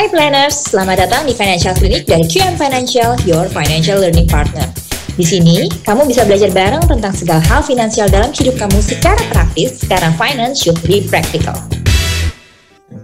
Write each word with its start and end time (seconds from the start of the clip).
Hai 0.00 0.08
planners, 0.08 0.72
selamat 0.72 0.96
datang 1.04 1.28
di 1.28 1.36
Financial 1.36 1.76
Clinic 1.76 2.08
dari 2.08 2.24
QM 2.24 2.56
Financial, 2.56 3.20
your 3.28 3.44
financial 3.52 4.00
learning 4.00 4.24
partner. 4.24 4.64
Di 5.12 5.20
sini, 5.20 5.68
kamu 5.84 6.08
bisa 6.08 6.24
belajar 6.24 6.48
bareng 6.56 6.88
tentang 6.88 7.12
segala 7.12 7.44
hal 7.44 7.60
finansial 7.60 8.08
dalam 8.08 8.32
hidup 8.32 8.56
kamu 8.56 8.80
secara 8.80 9.20
praktis, 9.28 9.84
karena 9.84 10.08
finance 10.16 10.64
should 10.64 10.80
be 10.88 11.04
practical. 11.04 11.52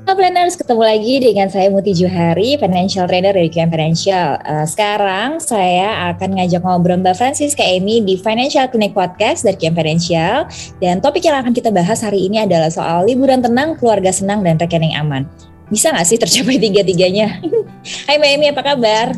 Halo 0.08 0.16
planners, 0.16 0.56
ketemu 0.56 0.82
lagi 0.88 1.14
dengan 1.20 1.52
saya 1.52 1.68
Muti 1.68 1.92
Juhari, 1.92 2.56
financial 2.56 3.04
trainer 3.04 3.36
dari 3.36 3.52
QM 3.52 3.68
Financial. 3.68 4.40
Uh, 4.40 4.64
sekarang 4.64 5.36
saya 5.36 6.16
akan 6.16 6.40
ngajak 6.40 6.64
ngobrol 6.64 6.96
Mbak 6.96 7.20
Francis 7.20 7.52
ke 7.52 7.60
Amy 7.60 8.08
di 8.08 8.16
Financial 8.16 8.72
Clinic 8.72 8.96
Podcast 8.96 9.44
dari 9.44 9.60
QM 9.60 9.76
Financial. 9.76 10.48
Dan 10.80 11.04
topik 11.04 11.20
yang 11.20 11.44
akan 11.44 11.52
kita 11.52 11.68
bahas 11.68 12.00
hari 12.00 12.24
ini 12.24 12.48
adalah 12.48 12.72
soal 12.72 13.04
liburan 13.04 13.44
tenang, 13.44 13.76
keluarga 13.76 14.08
senang, 14.08 14.40
dan 14.40 14.56
rekening 14.56 14.96
aman. 14.96 15.28
Bisa 15.66 15.90
nggak 15.90 16.06
sih 16.06 16.18
tercapai 16.18 16.62
tiga-tiganya? 16.62 17.42
Hai 18.06 18.22
Mbak 18.22 18.30
Amy, 18.38 18.46
apa 18.54 18.62
kabar? 18.62 19.08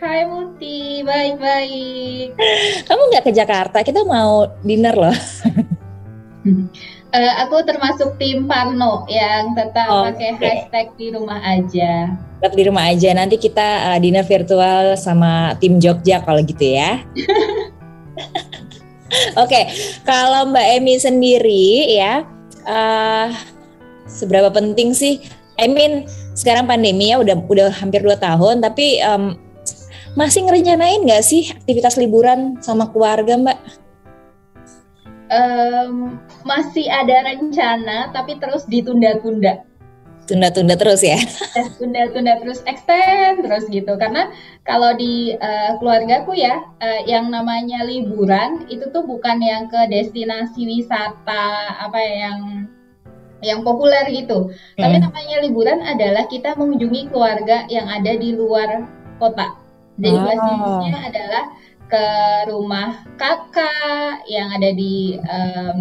Hai 0.00 0.24
Muti, 0.28 1.00
baik-baik. 1.04 2.36
Kamu 2.88 3.02
nggak 3.12 3.24
ke 3.28 3.32
Jakarta? 3.32 3.80
Kita 3.84 4.04
mau 4.04 4.48
dinner 4.64 4.92
loh. 4.96 5.16
uh, 7.12 7.32
aku 7.44 7.56
termasuk 7.64 8.16
tim 8.20 8.44
Parno 8.48 9.08
yang 9.08 9.56
tetap 9.56 9.88
oh, 9.88 10.04
pakai 10.08 10.36
okay. 10.36 10.48
hashtag 10.52 10.86
di 11.00 11.06
rumah 11.16 11.40
aja. 11.44 12.12
Tetap 12.40 12.52
di 12.56 12.64
rumah 12.68 12.84
aja. 12.88 13.12
Nanti 13.16 13.36
kita 13.40 13.92
uh, 13.92 13.98
dinner 14.00 14.24
virtual 14.24 14.96
sama 15.00 15.56
tim 15.60 15.80
Jogja 15.80 16.20
kalau 16.24 16.44
gitu 16.44 16.76
ya. 16.76 17.00
Oke, 19.36 19.48
okay. 19.48 19.64
kalau 20.04 20.48
Mbak 20.48 20.66
Emi 20.80 20.96
sendiri 21.00 21.92
ya, 21.92 22.24
uh, 22.68 23.32
seberapa 24.08 24.52
penting 24.52 24.92
sih? 24.92 25.39
I 25.60 25.68
mean, 25.68 26.08
sekarang 26.32 26.64
pandemi 26.64 27.12
ya 27.12 27.20
udah 27.20 27.36
udah 27.44 27.68
hampir 27.68 28.00
dua 28.00 28.16
tahun, 28.16 28.64
tapi 28.64 28.96
um, 29.04 29.36
masih 30.16 30.48
ngerencanain 30.48 31.04
nggak 31.04 31.22
sih 31.22 31.52
aktivitas 31.52 32.00
liburan 32.00 32.56
sama 32.64 32.88
keluarga 32.88 33.36
Mbak? 33.36 33.58
Um, 35.30 36.18
masih 36.42 36.90
ada 36.90 37.22
rencana 37.22 38.10
tapi 38.10 38.40
terus 38.40 38.66
ditunda-tunda. 38.66 39.62
Tunda-tunda 40.26 40.74
terus 40.74 41.02
ya? 41.02 41.18
Tunda-tunda 41.78 42.38
terus 42.42 42.62
extend 42.66 43.46
terus 43.46 43.66
gitu 43.70 43.94
karena 44.00 44.30
kalau 44.66 44.94
di 44.98 45.38
uh, 45.38 45.78
keluargaku 45.78 46.34
ya 46.38 46.58
uh, 46.82 47.00
yang 47.06 47.30
namanya 47.30 47.86
liburan 47.86 48.66
itu 48.66 48.90
tuh 48.90 49.06
bukan 49.06 49.38
yang 49.38 49.70
ke 49.70 49.90
destinasi 49.90 50.66
wisata 50.66 51.78
apa 51.78 51.98
ya, 51.98 52.14
yang 52.30 52.40
yang 53.40 53.64
populer 53.64 54.04
gitu. 54.08 54.52
Hmm. 54.76 54.80
Tapi 54.80 54.96
namanya 55.00 55.36
liburan 55.44 55.80
adalah 55.84 56.24
kita 56.28 56.56
mengunjungi 56.56 57.12
keluarga 57.12 57.64
yang 57.68 57.88
ada 57.88 58.12
di 58.16 58.36
luar 58.36 58.88
kota. 59.20 59.56
Jadi 60.00 60.16
oh. 60.16 60.24
bahasa 60.24 60.98
adalah 61.12 61.44
ke 61.90 62.06
rumah 62.48 62.88
kakak 63.18 64.22
yang 64.30 64.48
ada 64.54 64.70
di 64.72 65.18
um, 65.26 65.78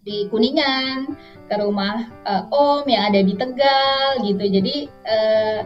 di 0.00 0.26
Kuningan, 0.32 1.12
ke 1.46 1.54
rumah 1.60 2.08
uh, 2.24 2.48
om 2.50 2.88
yang 2.88 3.12
ada 3.12 3.20
di 3.20 3.34
Tegal 3.36 4.24
gitu. 4.24 4.44
Jadi 4.48 4.76
uh, 5.06 5.60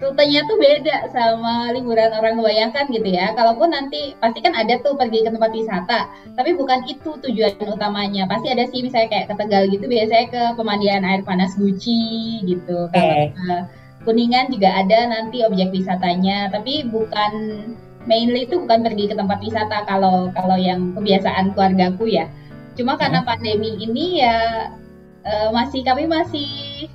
rutenya 0.00 0.40
tuh 0.48 0.56
beda 0.56 1.12
sama 1.12 1.70
liburan 1.76 2.10
orang 2.16 2.40
kebayangkan 2.40 2.88
gitu 2.88 3.08
ya. 3.12 3.36
Kalaupun 3.36 3.68
nanti 3.68 4.16
pasti 4.16 4.40
kan 4.40 4.56
ada 4.56 4.80
tuh 4.80 4.96
pergi 4.96 5.28
ke 5.28 5.30
tempat 5.30 5.52
wisata, 5.52 6.08
tapi 6.34 6.56
bukan 6.56 6.88
itu 6.88 7.20
tujuan 7.20 7.54
utamanya. 7.68 8.24
Pasti 8.24 8.48
ada 8.48 8.64
sih 8.72 8.80
misalnya 8.80 9.12
kayak 9.12 9.26
ke 9.28 9.34
Tegal 9.36 9.62
gitu 9.68 9.84
biasanya 9.84 10.26
ke 10.32 10.42
pemandian 10.56 11.04
air 11.04 11.20
panas 11.20 11.52
Guci 11.54 12.40
gitu. 12.48 12.88
Okay. 12.90 13.36
Kalau 13.36 13.68
Kuningan 14.00 14.48
juga 14.48 14.80
ada 14.80 15.12
nanti 15.12 15.44
objek 15.44 15.76
wisatanya, 15.76 16.48
tapi 16.48 16.88
bukan 16.88 17.32
mainly 18.08 18.48
itu 18.48 18.56
bukan 18.56 18.80
pergi 18.80 19.12
ke 19.12 19.14
tempat 19.16 19.44
wisata 19.44 19.84
kalau 19.84 20.32
kalau 20.32 20.56
yang 20.56 20.96
kebiasaan 20.96 21.52
keluargaku 21.52 22.08
ya. 22.08 22.24
Cuma 22.80 22.96
karena 22.96 23.20
hmm. 23.20 23.28
pandemi 23.28 23.76
ini 23.76 24.24
ya 24.24 24.72
uh, 25.28 25.48
masih 25.52 25.84
kami 25.84 26.08
masih 26.08 26.88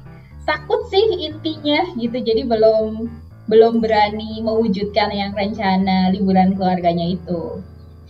takut 0.45 0.85
sih 0.93 1.27
intinya 1.27 1.83
gitu. 1.97 2.17
Jadi 2.21 2.45
belum 2.45 3.09
belum 3.45 3.77
berani 3.77 4.41
mewujudkan 4.41 5.13
yang 5.13 5.35
rencana 5.37 6.09
liburan 6.09 6.57
keluarganya 6.57 7.05
itu. 7.05 7.61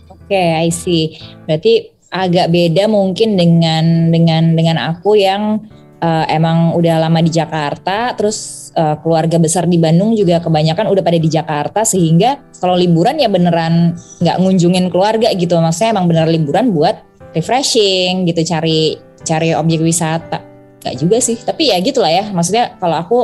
Oke, 0.07 0.31
okay, 0.31 0.63
I 0.63 0.72
see. 0.72 1.19
Berarti 1.44 1.91
agak 2.07 2.47
beda 2.56 2.88
mungkin 2.88 3.35
dengan 3.35 4.07
dengan 4.16 4.56
dengan 4.56 4.79
aku 4.79 5.19
yang 5.19 5.59
uh, 6.00 6.25
emang 6.31 6.72
udah 6.79 7.03
lama 7.03 7.19
di 7.19 7.28
Jakarta, 7.35 8.16
terus 8.16 8.72
uh, 8.79 8.95
keluarga 9.03 9.35
besar 9.35 9.68
di 9.68 9.75
Bandung 9.75 10.16
juga 10.16 10.40
kebanyakan 10.40 10.88
udah 10.88 11.03
pada 11.03 11.19
di 11.19 11.28
Jakarta, 11.28 11.84
sehingga 11.84 12.56
kalau 12.63 12.79
liburan 12.79 13.19
ya 13.19 13.28
beneran 13.28 14.00
nggak 14.24 14.38
ngunjungin 14.40 14.88
keluarga 14.88 15.35
gitu, 15.35 15.59
maksudnya 15.59 16.00
emang 16.00 16.07
bener 16.07 16.31
liburan 16.31 16.72
buat 16.72 16.95
refreshing 17.35 18.24
gitu, 18.24 18.41
cari 18.47 18.95
cari 19.28 19.51
objek 19.51 19.84
wisata. 19.84 20.54
Gak 20.85 21.01
juga 21.01 21.18
sih, 21.18 21.41
tapi 21.41 21.73
ya 21.73 21.81
gitulah 21.81 22.13
ya, 22.13 22.29
maksudnya 22.29 22.78
kalau 22.78 23.01
aku 23.01 23.19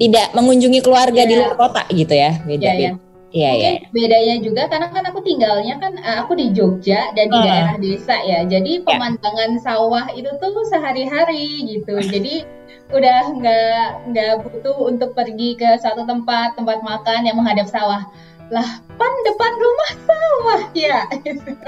tidak 0.00 0.32
mengunjungi 0.32 0.80
keluarga 0.80 1.22
yeah. 1.22 1.28
di 1.28 1.34
luar 1.36 1.54
kota 1.54 1.84
gitu 1.92 2.14
ya, 2.16 2.40
beda. 2.42 2.64
Yeah, 2.64 2.76
yeah. 2.80 2.94
Iya, 3.34 3.50
iya. 3.58 3.70
Bedanya 3.90 4.36
juga 4.46 4.70
karena 4.70 4.94
kan 4.94 5.10
aku 5.10 5.18
tinggalnya 5.26 5.74
kan 5.82 5.98
eh, 5.98 6.16
aku 6.22 6.38
di 6.38 6.54
Jogja 6.54 7.10
dan 7.18 7.26
di 7.26 7.34
uh. 7.34 7.42
daerah 7.42 7.76
desa 7.82 8.14
ya. 8.22 8.46
Jadi 8.46 8.78
iya. 8.78 8.86
pemandangan 8.86 9.58
yeah. 9.58 9.62
sawah 9.66 10.06
itu 10.14 10.30
tuh 10.38 10.54
sehari-hari 10.70 11.66
gitu. 11.66 11.98
Jadi 11.98 12.46
udah 12.94 13.20
nggak 13.34 13.86
nggak 14.14 14.32
butuh 14.46 14.76
untuk 14.86 15.18
pergi 15.18 15.58
ke 15.58 15.66
suatu 15.82 16.06
tempat 16.06 16.54
tempat 16.54 16.78
makan 16.86 17.26
yang 17.26 17.34
menghadap 17.34 17.66
sawah 17.66 18.06
lah 18.52 18.68
pan 19.00 19.14
depan 19.24 19.52
rumah 19.56 19.90
sawah 20.04 20.62
ya 20.76 20.98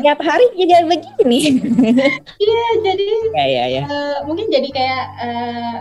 tiap 0.00 0.20
hari 0.20 0.44
jadi 0.56 0.84
begini 0.84 1.40
iya 2.44 2.66
jadi 2.84 3.06
ya, 3.32 3.44
ya, 3.46 3.64
ya. 3.80 3.82
Uh, 3.88 4.18
mungkin 4.28 4.52
jadi 4.52 4.68
kayak 4.68 5.04
uh, 5.20 5.76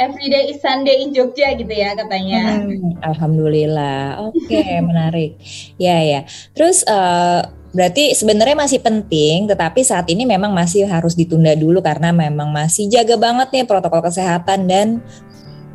everyday 0.00 0.50
is 0.50 0.58
Sunday 0.64 1.04
in 1.04 1.12
Jogja 1.12 1.52
gitu 1.60 1.70
ya 1.70 1.92
katanya. 1.92 2.64
Hmm, 2.64 2.96
Alhamdulillah. 3.04 4.32
Oke, 4.32 4.48
okay, 4.48 4.80
menarik. 4.88 5.36
Ya 5.76 6.00
ya. 6.00 6.20
Terus 6.56 6.82
uh, 6.88 7.44
berarti 7.76 8.16
sebenarnya 8.16 8.56
masih 8.56 8.80
penting, 8.80 9.46
tetapi 9.46 9.84
saat 9.84 10.08
ini 10.08 10.24
memang 10.24 10.50
masih 10.56 10.88
harus 10.88 11.12
ditunda 11.12 11.52
dulu 11.52 11.84
karena 11.84 12.10
memang 12.10 12.48
masih 12.50 12.88
jaga 12.88 13.20
banget 13.20 13.52
nih 13.52 13.68
protokol 13.68 14.00
kesehatan 14.00 14.66
dan 14.66 15.04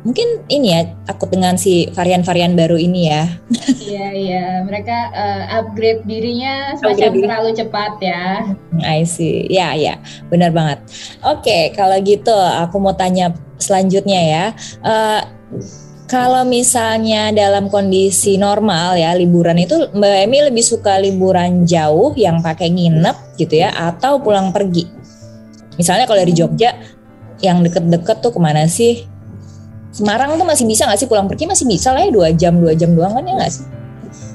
mungkin 0.06 0.46
ini 0.46 0.70
ya 0.70 0.86
takut 1.02 1.26
dengan 1.34 1.58
si 1.58 1.90
varian-varian 1.90 2.54
baru 2.54 2.78
ini 2.78 3.10
ya. 3.10 3.26
Iya 3.82 4.06
iya, 4.14 4.46
mereka 4.62 5.10
uh, 5.10 5.42
upgrade 5.58 6.06
dirinya 6.06 6.78
semacam 6.78 7.10
upgrade 7.10 7.24
terlalu 7.26 7.50
cepat 7.58 7.92
ya. 7.98 8.24
I 8.86 9.02
see, 9.02 9.50
ya 9.50 9.74
ya, 9.74 9.98
benar 10.30 10.54
banget. 10.54 10.78
Oke, 11.26 11.42
okay, 11.42 11.62
kalau 11.74 11.98
gitu 12.06 12.30
aku 12.30 12.78
mau 12.78 12.94
tanya 12.94 13.34
selanjutnya 13.58 14.20
ya. 14.22 14.44
Uh, 14.86 15.20
kalau 16.06 16.46
misalnya 16.46 17.34
dalam 17.34 17.66
kondisi 17.66 18.38
normal 18.38 18.94
ya 18.94 19.10
liburan 19.18 19.58
itu 19.58 19.90
Mbak 19.90 20.14
Emi 20.22 20.38
lebih 20.38 20.62
suka 20.62 21.02
liburan 21.02 21.66
jauh 21.66 22.14
yang 22.14 22.38
pakai 22.38 22.70
nginep 22.70 23.42
gitu 23.42 23.58
ya 23.58 23.74
atau 23.74 24.22
pulang 24.22 24.54
pergi. 24.54 24.86
Misalnya 25.74 26.06
kalau 26.06 26.22
dari 26.22 26.30
Jogja 26.30 26.78
yang 27.42 27.60
deket-deket 27.66 28.22
tuh 28.22 28.30
ke 28.30 28.38
mana 28.38 28.70
sih? 28.70 29.15
Semarang 29.96 30.36
tuh 30.36 30.44
masih 30.44 30.68
bisa 30.68 30.84
nggak 30.84 31.00
sih 31.00 31.08
pulang 31.08 31.24
pergi 31.24 31.48
masih 31.48 31.64
bisa 31.64 31.96
lah 31.96 32.04
ya 32.04 32.12
dua 32.12 32.28
jam 32.36 32.60
dua 32.60 32.76
jam 32.76 32.92
doang 32.92 33.16
kan 33.16 33.24
ya 33.24 33.32
nggak 33.32 33.48
sih? 33.48 33.64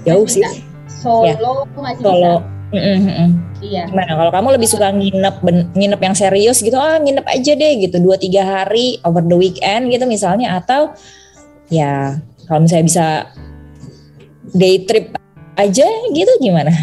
Jauh 0.09 0.25
masih 0.25 0.41
sih. 0.41 0.63
Solo 0.89 1.29
ya. 1.29 1.35
masih 1.77 2.01
Solo. 2.01 2.35
bisa. 2.41 2.59
Mm 2.71 2.81
-mm. 3.05 3.29
Iya. 3.61 3.83
Gimana 3.93 4.11
kalau 4.17 4.31
kamu 4.33 4.47
lebih 4.57 4.69
suka 4.73 4.89
nginep 4.89 5.35
nginep 5.77 6.01
yang 6.01 6.15
serius 6.17 6.65
gitu? 6.65 6.81
Ah, 6.81 6.97
nginep 6.97 7.25
aja 7.29 7.53
deh 7.53 7.73
gitu 7.77 8.01
dua 8.01 8.17
tiga 8.17 8.41
hari 8.41 8.97
over 9.05 9.21
the 9.21 9.37
weekend 9.37 9.93
gitu 9.93 10.09
misalnya 10.09 10.57
atau 10.57 10.97
ya 11.69 12.17
kalau 12.49 12.65
misalnya 12.65 12.85
bisa 12.89 13.07
day 14.57 14.81
trip 14.89 15.13
aja 15.61 15.85
gitu 16.09 16.31
gimana? 16.41 16.73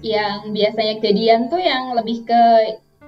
Yang 0.00 0.54
biasanya 0.54 0.94
kejadian 1.02 1.40
tuh 1.52 1.60
yang 1.60 1.92
lebih 1.92 2.24
ke 2.24 2.42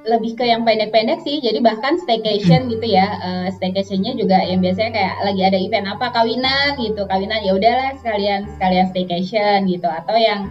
lebih 0.09 0.41
ke 0.41 0.45
yang 0.49 0.65
pendek-pendek 0.65 1.21
sih. 1.23 1.39
Jadi 1.45 1.61
bahkan 1.61 2.01
staycation 2.01 2.67
hmm. 2.67 2.71
gitu 2.75 2.87
ya. 2.89 3.07
Uh, 3.21 3.47
staycationnya 3.53 4.17
juga 4.17 4.41
yang 4.41 4.65
biasanya 4.65 4.91
kayak 4.97 5.15
lagi 5.23 5.43
ada 5.45 5.59
event 5.61 5.87
apa 5.93 6.07
kawinan 6.11 6.81
gitu. 6.81 7.05
Kawinan 7.05 7.45
ya 7.45 7.53
udahlah 7.55 7.93
sekalian 8.01 8.49
sekalian 8.57 8.87
staycation 8.91 9.69
gitu 9.69 9.87
atau 9.87 10.17
yang 10.17 10.49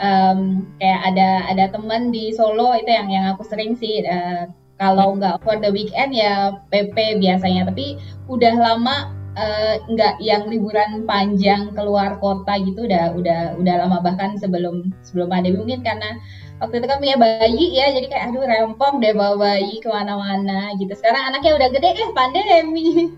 um, 0.00 0.64
kayak 0.80 1.00
ada 1.14 1.28
ada 1.50 1.64
teman 1.72 2.12
di 2.12 2.32
Solo 2.32 2.76
itu 2.76 2.90
yang 2.90 3.08
yang 3.08 3.24
aku 3.34 3.44
sering 3.44 3.76
sih 3.76 4.04
uh, 4.04 4.48
kalau 4.76 5.16
nggak 5.16 5.40
for 5.40 5.56
the 5.56 5.72
weekend 5.72 6.12
ya 6.12 6.52
PP 6.68 7.20
biasanya 7.20 7.68
tapi 7.68 7.96
udah 8.28 8.54
lama 8.56 9.12
uh, 9.36 9.74
nggak 9.88 10.20
yang 10.20 10.48
liburan 10.48 11.04
panjang 11.08 11.72
keluar 11.72 12.20
kota 12.20 12.60
gitu 12.60 12.84
udah 12.84 13.16
udah 13.16 13.40
udah 13.56 13.74
lama 13.86 14.04
bahkan 14.04 14.36
sebelum 14.36 14.92
sebelum 15.00 15.32
pandemi 15.32 15.60
mungkin 15.60 15.80
karena 15.80 16.20
waktu 16.56 16.74
itu 16.80 16.86
kan 16.88 16.98
punya 16.98 17.16
bayi 17.20 17.64
ya 17.76 17.92
jadi 17.92 18.06
kayak 18.08 18.24
aduh 18.32 18.44
rempong 18.44 18.94
deh 19.04 19.12
bawa 19.12 19.36
bayi 19.36 19.76
ke 19.84 19.88
mana-mana 19.92 20.72
gitu 20.80 20.92
sekarang 20.96 21.28
anaknya 21.28 21.52
udah 21.56 21.68
gede 21.68 21.88
eh 21.92 22.10
pandemi 22.16 23.12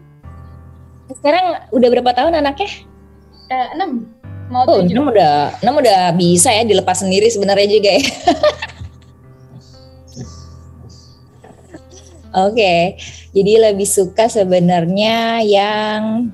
Sekarang 1.09 1.73
udah 1.73 1.89
berapa 1.89 2.13
tahun 2.13 2.37
anaknya? 2.37 2.69
Uh, 3.49 3.69
enam. 3.73 3.91
Mau 4.53 4.65
oh, 4.65 4.81
enam 4.81 5.09
udah, 5.13 5.57
enam 5.61 5.81
udah 5.81 6.13
bisa 6.17 6.53
ya 6.53 6.65
dilepas 6.65 7.01
sendiri 7.01 7.29
sebenarnya 7.33 7.69
juga 7.69 7.91
ya. 7.97 8.05
Oke, 12.29 12.61
okay. 12.61 12.81
jadi 13.33 13.73
lebih 13.73 13.89
suka 13.89 14.29
sebenarnya 14.29 15.41
yang 15.49 16.29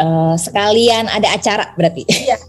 uh, 0.00 0.34
sekalian 0.40 1.04
ada 1.08 1.36
acara 1.36 1.76
berarti. 1.76 2.08
Iya, 2.08 2.40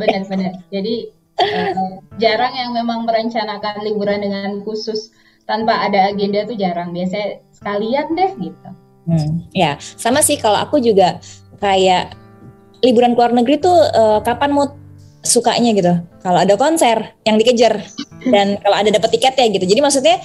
benar-benar. 0.00 0.64
Jadi 0.72 1.12
uh, 1.40 2.00
jarang 2.16 2.52
yang 2.56 2.70
memang 2.72 3.04
merencanakan 3.04 3.84
liburan 3.84 4.24
dengan 4.24 4.60
khusus 4.64 5.12
tanpa 5.44 5.86
ada 5.86 6.10
agenda 6.10 6.44
tuh 6.48 6.56
jarang. 6.58 6.90
Biasanya 6.92 7.40
sekalian 7.54 8.06
deh 8.16 8.30
gitu. 8.40 8.68
Hmm, 9.06 9.46
ya, 9.54 9.78
sama 9.78 10.18
sih 10.18 10.34
kalau 10.34 10.58
aku 10.58 10.82
juga 10.82 11.22
kayak 11.62 12.16
liburan 12.82 13.14
ke 13.14 13.18
luar 13.22 13.32
negeri 13.32 13.56
tuh 13.62 13.76
uh, 13.94 14.18
kapan 14.20 14.50
mau 14.52 14.66
sukanya 15.22 15.70
gitu. 15.74 15.94
Kalau 16.22 16.38
ada 16.42 16.54
konser 16.58 17.14
yang 17.22 17.38
dikejar 17.38 17.78
dan 18.34 18.58
kalau 18.60 18.76
ada 18.76 18.90
dapat 18.90 19.14
tiket 19.14 19.34
ya 19.38 19.46
gitu. 19.48 19.64
Jadi 19.64 19.80
maksudnya 19.80 20.18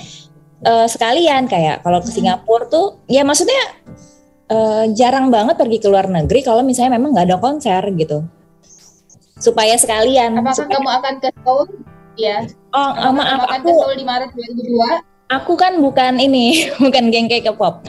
uh, 0.66 0.88
sekalian 0.90 1.46
kayak 1.46 1.86
kalau 1.86 2.02
ke 2.02 2.10
Singapura 2.10 2.70
tuh 2.70 3.02
ya 3.10 3.22
maksudnya 3.26 3.62
uh, 4.52 4.86
jarang 4.94 5.30
banget 5.34 5.58
pergi 5.58 5.78
ke 5.82 5.88
luar 5.90 6.10
negeri 6.10 6.46
kalau 6.46 6.62
misalnya 6.62 6.98
memang 6.98 7.16
nggak 7.16 7.28
ada 7.30 7.38
konser 7.42 7.82
gitu 7.98 8.26
supaya 9.42 9.74
sekalian. 9.76 10.38
Apakah 10.38 10.54
supaya... 10.54 10.78
kamu 10.78 10.90
akan 11.02 11.14
ke 11.18 11.30
Seoul? 11.42 11.68
Ya 12.20 12.46
oh 12.72 12.92
sama 12.94 13.24
kamu 13.26 13.42
akan 13.42 13.60
aku. 13.60 13.68
ke 13.68 13.72
Seoul 13.82 13.96
di 13.98 14.06
Maret 14.06 14.30
2002 14.38 15.12
aku 15.32 15.54
kan 15.56 15.74
bukan 15.80 16.20
ini 16.20 16.68
bukan 16.84 17.10
geng 17.10 17.32
K-pop. 17.32 17.82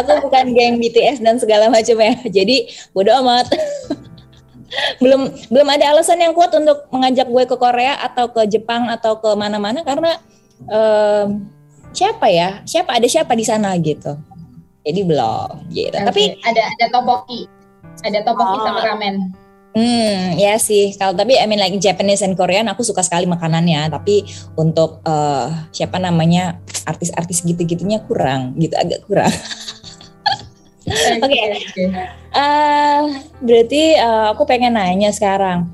Aku 0.00 0.24
bukan 0.24 0.56
geng 0.56 0.80
BTS 0.80 1.20
dan 1.20 1.36
segala 1.36 1.68
macam 1.68 2.00
ya. 2.00 2.16
Jadi 2.24 2.72
bodo 2.96 3.12
amat. 3.20 3.52
Belum 5.00 5.32
belum 5.48 5.64
ada 5.64 5.96
alasan 5.96 6.20
yang 6.20 6.36
kuat 6.36 6.52
untuk 6.52 6.92
mengajak 6.92 7.24
gue 7.24 7.44
ke 7.48 7.56
Korea 7.56 7.96
atau 8.04 8.28
ke 8.28 8.44
Jepang 8.52 8.84
atau 8.92 9.16
ke 9.16 9.32
mana-mana 9.32 9.80
karena 9.80 10.20
um, 10.68 11.48
siapa 11.96 12.28
ya? 12.28 12.60
Siapa 12.68 12.96
ada 12.96 13.08
siapa 13.08 13.32
di 13.32 13.48
sana 13.48 13.72
gitu. 13.80 14.12
Jadi 14.84 15.00
belum 15.08 15.72
gitu. 15.72 15.96
Okay. 15.96 16.04
tapi 16.04 16.22
ada 16.44 16.68
ada 16.68 16.86
topoki 16.92 17.48
ada 18.02 18.18
topoki 18.22 18.58
oh. 18.58 18.64
sama 18.64 18.80
ramen 18.84 19.34
Hmm, 19.78 20.34
ya 20.34 20.56
sih. 20.58 20.96
Kalau 20.96 21.14
tapi 21.14 21.38
I 21.38 21.46
mean 21.46 21.60
like 21.60 21.76
Japanese 21.78 22.24
and 22.24 22.34
Korean 22.34 22.66
aku 22.66 22.82
suka 22.82 23.04
sekali 23.04 23.30
makanannya, 23.30 23.92
tapi 23.92 24.26
untuk 24.58 25.04
uh, 25.06 25.70
siapa 25.70 26.02
namanya 26.02 26.58
artis-artis 26.88 27.44
gitu-gitunya 27.46 28.02
kurang, 28.02 28.58
gitu 28.58 28.74
agak 28.74 29.06
kurang. 29.06 29.30
Oke. 30.88 31.20
okay. 31.20 31.46
okay. 31.62 31.86
uh, 31.92 32.00
eh, 32.32 33.00
berarti 33.44 33.82
uh, 34.00 34.32
aku 34.32 34.48
pengen 34.48 34.74
nanya 34.74 35.12
sekarang 35.12 35.68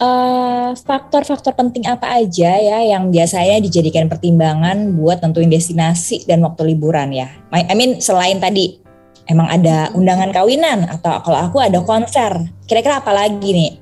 faktor 0.00 0.80
faktor-faktor 0.80 1.52
penting 1.52 1.84
apa 1.84 2.08
aja 2.08 2.56
ya 2.56 2.78
yang 2.88 3.12
biasanya 3.12 3.60
dijadikan 3.60 4.08
pertimbangan 4.08 4.96
buat 4.96 5.20
tentuin 5.20 5.52
destinasi 5.52 6.24
dan 6.24 6.40
waktu 6.40 6.72
liburan 6.72 7.12
ya? 7.12 7.28
I 7.52 7.76
mean 7.76 8.00
selain 8.00 8.40
tadi 8.40 8.80
emang 9.28 9.48
ada 9.50 9.92
undangan 9.92 10.30
kawinan 10.30 10.88
atau 10.88 11.20
kalau 11.20 11.38
aku 11.50 11.58
ada 11.60 11.82
konser, 11.84 12.30
kira-kira 12.64 13.02
apa 13.02 13.12
lagi 13.12 13.50
nih? 13.52 13.72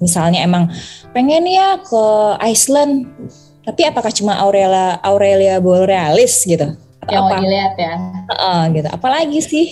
Misalnya 0.00 0.40
emang 0.46 0.72
pengen 1.12 1.44
ya 1.44 1.76
ke 1.82 2.04
Iceland, 2.40 3.04
tapi 3.68 3.84
apakah 3.84 4.08
cuma 4.08 4.40
Aurelia 4.40 4.96
Aurelia 5.04 5.60
Borealis 5.60 6.48
gitu? 6.48 6.72
Atau 7.04 7.12
yang 7.12 7.24
apa? 7.28 7.34
mau 7.36 7.44
dilihat 7.44 7.74
ya? 7.76 7.94
Uh, 8.32 8.62
gitu. 8.72 8.88
Apalagi 8.88 9.40
sih? 9.44 9.66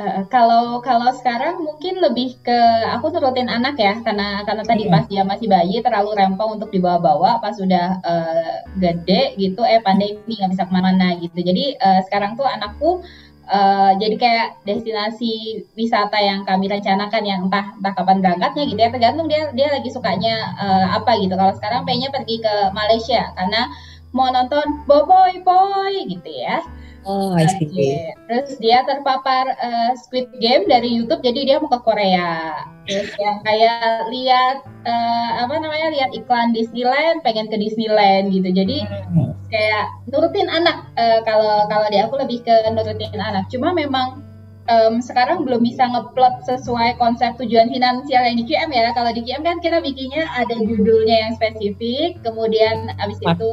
Uh, 0.00 0.24
kalau 0.32 0.80
kalau 0.80 1.12
sekarang 1.12 1.60
mungkin 1.60 2.00
lebih 2.00 2.40
ke 2.40 2.58
aku 2.88 3.12
nurutin 3.12 3.52
anak 3.52 3.76
ya 3.76 4.00
karena 4.00 4.40
karena 4.48 4.64
tadi 4.64 4.88
pas 4.88 5.04
dia 5.04 5.20
masih 5.28 5.44
bayi 5.44 5.84
terlalu 5.84 6.16
rempong 6.16 6.56
untuk 6.56 6.72
dibawa-bawa 6.72 7.36
pas 7.36 7.52
sudah 7.52 8.00
uh, 8.00 8.64
gede 8.80 9.36
gitu 9.36 9.60
eh 9.60 9.84
pandemi 9.84 10.40
nggak 10.40 10.56
bisa 10.56 10.64
ke 10.64 10.72
mana-mana 10.72 11.20
gitu 11.20 11.44
jadi 11.44 11.76
uh, 11.76 12.00
sekarang 12.08 12.32
tuh 12.32 12.48
anakku 12.48 13.04
uh, 13.50 13.92
jadi 13.98 14.16
kayak 14.16 14.48
destinasi 14.64 15.66
wisata 15.74 16.16
yang 16.22 16.46
kami 16.46 16.70
rencanakan 16.70 17.22
yang 17.26 17.40
entah 17.50 17.74
entah 17.76 17.92
kapan 17.92 18.22
berangkatnya 18.22 18.64
gitu 18.70 18.80
ya 18.80 18.90
tergantung 18.94 19.26
dia 19.26 19.50
dia 19.52 19.68
lagi 19.74 19.90
sukanya 19.90 20.54
uh, 20.56 20.86
apa 21.02 21.18
gitu. 21.18 21.34
Kalau 21.34 21.52
sekarang 21.58 21.82
pengennya 21.84 22.14
pergi 22.14 22.40
ke 22.40 22.54
Malaysia 22.72 23.34
karena 23.34 23.68
mau 24.14 24.30
nonton 24.30 24.86
boy 24.86 25.34
boy 25.42 25.94
gitu 26.06 26.30
ya 26.30 26.62
Oh, 27.08 27.32
I 27.32 27.48
see. 27.48 27.64
Okay. 27.64 28.12
Terus 28.28 28.60
dia 28.60 28.84
terpapar 28.84 29.56
uh, 29.56 29.92
Squid 29.96 30.28
Game 30.36 30.68
dari 30.68 30.92
YouTube, 30.92 31.24
jadi 31.24 31.40
dia 31.48 31.56
mau 31.56 31.72
ke 31.72 31.80
Korea. 31.80 32.60
Terus 32.84 33.16
yang 33.16 33.40
kayak 33.40 34.12
lihat 34.12 34.56
uh, 34.84 35.30
apa 35.48 35.54
namanya 35.64 35.88
lihat 35.96 36.10
iklan 36.12 36.52
Disneyland, 36.52 37.24
pengen 37.24 37.48
ke 37.48 37.56
Disneyland 37.56 38.28
gitu. 38.36 38.52
Jadi 38.52 38.84
hmm. 38.84 39.32
kayak 39.48 39.88
nurutin 40.12 40.52
anak. 40.52 40.92
Uh, 41.00 41.24
kalau 41.24 41.64
kalau 41.72 41.88
dia 41.88 42.04
aku 42.04 42.20
lebih 42.20 42.44
ke 42.44 42.54
nurutin 42.68 43.16
anak. 43.16 43.48
Cuma 43.48 43.72
memang 43.72 44.20
um, 44.68 45.00
sekarang 45.00 45.48
belum 45.48 45.64
bisa 45.64 45.88
ngeplot 45.88 46.44
sesuai 46.44 47.00
konsep 47.00 47.34
tujuan 47.40 47.72
finansial 47.72 48.22
yang 48.28 48.36
di 48.36 48.44
QM 48.44 48.70
ya. 48.70 48.92
Kalau 48.92 49.10
di 49.16 49.22
QM 49.24 49.42
kan 49.42 49.58
kita 49.64 49.80
bikinnya 49.80 50.28
ada 50.36 50.54
judulnya 50.54 51.16
yang 51.28 51.32
spesifik, 51.36 52.20
kemudian 52.20 52.92
abis 53.00 53.18
itu 53.24 53.52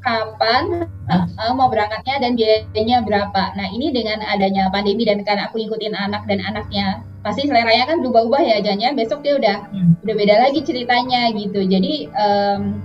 kapan 0.00 0.88
uh, 1.08 1.52
mau 1.52 1.68
berangkatnya 1.68 2.20
dan 2.24 2.32
biayanya 2.36 3.04
berapa. 3.04 3.42
Nah 3.56 3.66
ini 3.70 3.92
dengan 3.92 4.24
adanya 4.24 4.72
pandemi 4.72 5.04
dan 5.04 5.20
karena 5.24 5.48
aku 5.48 5.60
ikutin 5.60 5.92
anak 5.92 6.24
dan 6.26 6.40
anaknya 6.40 7.04
pasti 7.20 7.44
seleranya 7.44 7.84
kan 7.84 8.00
berubah-ubah 8.00 8.40
ya 8.40 8.56
jangan 8.64 8.96
besok 8.96 9.20
dia 9.20 9.36
udah 9.36 9.68
hmm. 9.68 10.00
udah 10.04 10.14
beda 10.16 10.34
lagi 10.48 10.60
ceritanya 10.64 11.28
gitu. 11.36 11.60
Jadi 11.68 12.08
um, 12.16 12.80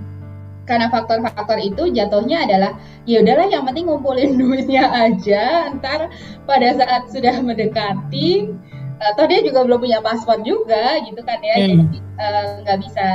karena 0.66 0.90
faktor-faktor 0.90 1.62
itu 1.62 1.94
jatuhnya 1.94 2.42
adalah 2.42 2.74
ya 3.06 3.22
udahlah 3.22 3.46
yang 3.48 3.64
penting 3.64 3.86
ngumpulin 3.86 4.34
duitnya 4.40 4.90
aja 4.90 5.70
ntar 5.78 6.10
pada 6.44 6.68
saat 6.74 7.08
sudah 7.08 7.38
mendekati 7.38 8.50
atau 8.96 9.24
dia 9.30 9.40
juga 9.46 9.62
belum 9.62 9.78
punya 9.78 10.02
paspor 10.02 10.42
juga 10.42 10.98
gitu 11.06 11.22
kan 11.22 11.38
ya 11.40 11.54
hmm. 11.54 11.64
jadi 11.64 11.98
eh, 12.00 12.46
nggak 12.66 12.76
uh, 12.76 12.82
bisa 12.82 13.06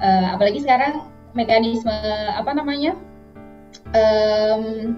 uh, 0.00 0.26
apalagi 0.34 0.64
sekarang 0.64 1.04
mekanisme 1.36 1.94
apa 2.34 2.50
namanya 2.56 2.96
um, 3.94 4.96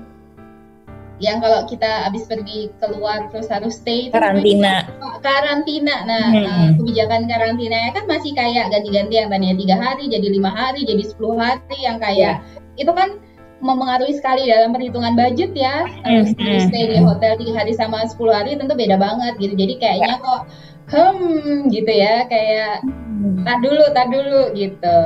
yang 1.22 1.38
kalau 1.38 1.62
kita 1.70 2.10
habis 2.10 2.26
pergi 2.26 2.74
keluar 2.82 3.30
terus 3.30 3.46
harus 3.46 3.78
stay 3.78 4.10
karantina 4.10 4.90
karantina 5.22 5.96
nah 6.02 6.26
hmm. 6.34 6.46
uh, 6.46 6.68
kebijakan 6.82 7.30
karantinanya 7.30 7.94
kan 7.94 8.04
masih 8.10 8.34
kayak 8.34 8.74
ganti-ganti 8.74 9.22
yang 9.22 9.30
tadinya 9.30 9.54
tiga 9.54 9.76
hari 9.78 10.10
jadi 10.10 10.26
lima 10.26 10.50
hari 10.50 10.82
jadi 10.82 11.02
sepuluh 11.06 11.38
hari 11.38 11.78
yang 11.78 12.02
kayak 12.02 12.42
yeah. 12.42 12.74
itu 12.80 12.90
kan 12.90 13.22
mempengaruhi 13.62 14.18
sekali 14.18 14.50
dalam 14.50 14.74
perhitungan 14.74 15.14
budget 15.14 15.54
ya 15.54 15.86
harus 16.02 16.34
hmm. 16.34 16.66
stay 16.66 16.84
di 16.90 16.98
hotel 16.98 17.38
tiga 17.38 17.62
hari 17.62 17.72
sama 17.78 18.02
sepuluh 18.10 18.34
hari 18.34 18.58
tentu 18.58 18.74
beda 18.74 18.98
banget 18.98 19.38
gitu 19.38 19.54
jadi 19.54 19.74
kayaknya 19.78 20.18
yeah. 20.18 20.26
kok 20.26 20.42
hmm 20.90 21.70
gitu 21.70 21.92
ya 21.92 22.26
kayak 22.26 22.82
hmm. 22.82 23.46
tar 23.46 23.62
dulu 23.62 23.84
tar 23.94 24.06
dulu 24.10 24.50
gitu 24.58 24.98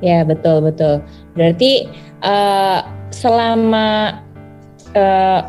ya 0.00 0.24
betul 0.24 0.64
betul 0.64 1.04
berarti 1.40 1.88
uh, 2.20 2.84
selama 3.08 4.20
uh, 4.92 5.40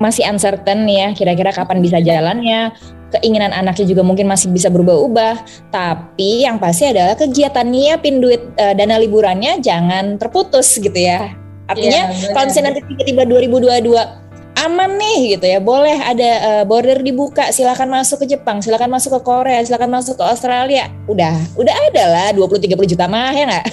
masih 0.00 0.24
uncertain 0.24 0.88
ya 0.88 1.12
kira-kira 1.12 1.52
kapan 1.52 1.84
bisa 1.84 2.00
jalannya 2.00 2.72
keinginan 3.12 3.52
anaknya 3.52 3.86
juga 3.86 4.02
mungkin 4.02 4.24
masih 4.26 4.48
bisa 4.48 4.72
berubah-ubah 4.72 5.68
tapi 5.68 6.48
yang 6.48 6.56
pasti 6.56 6.88
adalah 6.88 7.14
kegiatan 7.20 7.68
nyiapin 7.68 8.24
duit 8.24 8.40
uh, 8.56 8.72
dana 8.72 8.96
liburannya 8.96 9.60
jangan 9.60 10.16
terputus 10.16 10.80
gitu 10.80 10.96
ya. 10.96 11.36
Artinya 11.66 12.14
yeah, 12.14 12.30
kalau 12.30 12.46
misalnya 12.48 12.78
nanti 12.78 12.82
tiba-tiba 12.94 13.22
2022 13.26 14.26
aman 14.56 14.90
nih 14.96 15.36
gitu 15.36 15.46
ya 15.46 15.60
boleh 15.60 16.00
ada 16.00 16.30
uh, 16.40 16.64
border 16.64 17.04
dibuka 17.04 17.52
silakan 17.52 17.92
masuk 17.92 18.24
ke 18.24 18.36
Jepang 18.36 18.64
silakan 18.64 18.88
masuk 18.88 19.20
ke 19.20 19.20
Korea 19.20 19.60
silakan 19.60 20.00
masuk 20.00 20.16
ke 20.16 20.24
Australia 20.24 20.88
udah 21.04 21.36
udah 21.60 21.74
ada 21.92 22.04
lah 22.08 22.28
20 22.32 22.72
30 22.72 22.92
juta 22.96 23.04
mah 23.04 23.36
ya 23.36 23.44
nggak 23.44 23.66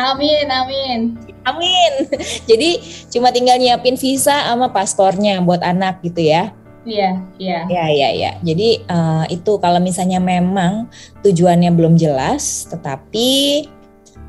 Amin, 0.00 0.46
amin. 0.48 1.00
Amin. 1.44 1.92
Jadi 2.50 2.80
cuma 3.12 3.28
tinggal 3.32 3.60
nyiapin 3.60 4.00
visa 4.00 4.48
sama 4.48 4.72
paspornya 4.72 5.44
buat 5.44 5.60
anak 5.60 6.00
gitu 6.04 6.24
ya. 6.24 6.56
Iya, 6.88 7.20
iya. 7.36 7.58
Iya, 7.68 7.84
iya, 7.92 8.08
iya. 8.16 8.30
Jadi 8.40 8.88
uh, 8.88 9.28
itu 9.28 9.60
kalau 9.60 9.76
misalnya 9.84 10.16
memang 10.16 10.88
tujuannya 11.20 11.68
belum 11.76 12.00
jelas, 12.00 12.64
tetapi 12.72 13.68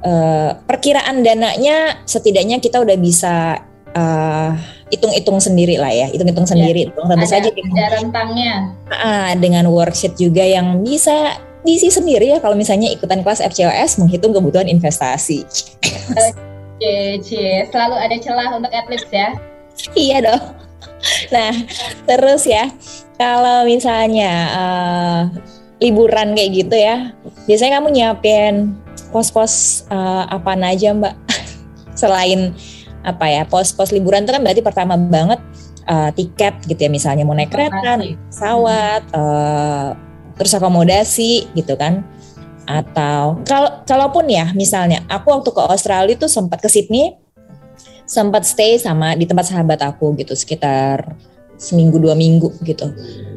uh, 0.03 0.59
perkiraan 0.67 1.23
dananya 1.23 2.03
setidaknya 2.03 2.59
kita 2.59 2.83
udah 2.83 2.97
bisa 2.99 3.63
uh, 3.95 4.51
hitung-hitung 4.91 5.39
sendiri 5.39 5.79
lah 5.79 5.95
ya, 5.95 6.11
hitung-hitung 6.11 6.43
iya. 6.43 6.51
sendiri. 6.51 6.81
Ya, 6.91 7.07
tentu 7.07 7.27
saja 7.27 7.49
dengan, 7.55 7.71
ada 7.71 7.87
rentangnya. 7.95 8.53
Uh, 8.91 9.31
dengan 9.39 9.65
worksheet 9.71 10.19
juga 10.19 10.43
yang 10.43 10.83
bisa 10.83 11.39
diisi 11.61 11.93
sendiri 11.93 12.33
ya 12.33 12.37
kalau 12.41 12.57
misalnya 12.57 12.89
ikutan 12.89 13.21
kelas 13.21 13.41
FCOS 13.41 14.01
menghitung 14.01 14.33
kebutuhan 14.33 14.65
investasi. 14.65 15.45
Oke, 16.81 17.21
cie. 17.21 17.69
selalu 17.69 17.95
ada 18.01 18.17
celah 18.17 18.49
untuk 18.57 18.73
adlibs 18.73 19.05
ya. 19.13 19.37
iya 19.93 20.17
dong. 20.25 20.43
nah, 21.29 21.53
terus 22.09 22.49
ya, 22.49 22.73
kalau 23.21 23.69
misalnya 23.69 24.33
uh, 24.49 25.21
liburan 25.77 26.33
kayak 26.33 26.51
gitu 26.65 26.73
ya, 26.73 27.13
biasanya 27.45 27.77
kamu 27.77 27.87
nyiapin 27.93 28.73
pos-pos 29.13 29.85
uh, 29.93 30.25
apa 30.25 30.57
aja 30.57 30.97
mbak? 30.97 31.13
Selain 32.01 32.57
apa 33.05 33.25
ya, 33.29 33.45
pos-pos 33.45 33.93
liburan 33.93 34.25
itu 34.25 34.33
kan 34.33 34.41
berarti 34.41 34.61
pertama 34.65 34.97
banget 34.97 35.37
uh, 35.85 36.09
tiket 36.17 36.65
gitu 36.65 36.81
ya, 36.81 36.89
misalnya 36.89 37.21
mau 37.21 37.37
naik 37.37 37.53
kereta, 37.53 38.01
naik 38.01 38.17
pesawat, 38.33 39.05
uh, 39.13 39.93
terus 40.41 40.57
akomodasi 40.57 41.53
gitu 41.53 41.77
kan 41.77 42.01
atau 42.65 43.37
kalau 43.45 43.85
kalaupun 43.85 44.25
ya 44.25 44.49
misalnya 44.57 45.05
aku 45.05 45.29
waktu 45.29 45.53
ke 45.53 45.61
Australia 45.61 46.17
itu 46.17 46.25
sempat 46.25 46.57
ke 46.57 46.69
Sydney 46.69 47.13
sempat 48.09 48.49
stay 48.49 48.81
sama 48.81 49.13
di 49.13 49.29
tempat 49.29 49.53
sahabat 49.53 49.85
aku 49.85 50.17
gitu 50.17 50.33
sekitar 50.33 51.13
seminggu 51.61 52.01
dua 52.01 52.17
minggu 52.17 52.49
gitu. 52.65 52.89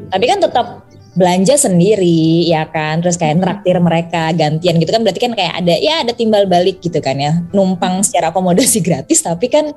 Tapi 0.08 0.24
kan 0.24 0.40
tetap 0.40 0.83
belanja 1.14 1.54
sendiri 1.56 2.46
ya 2.46 2.66
kan? 2.68 3.00
Terus 3.00 3.16
kayak 3.16 3.40
traktir 3.40 3.78
mereka 3.78 4.34
gantian 4.34 4.78
gitu 4.82 4.90
kan 4.90 5.02
berarti 5.06 5.20
kan 5.22 5.32
kayak 5.32 5.54
ada 5.62 5.74
ya 5.78 6.02
ada 6.02 6.12
timbal 6.12 6.44
balik 6.50 6.82
gitu 6.82 6.98
kan 6.98 7.16
ya. 7.16 7.40
Numpang 7.54 8.02
secara 8.02 8.34
akomodasi 8.34 8.82
gratis 8.86 9.22
tapi 9.22 9.48
kan 9.48 9.72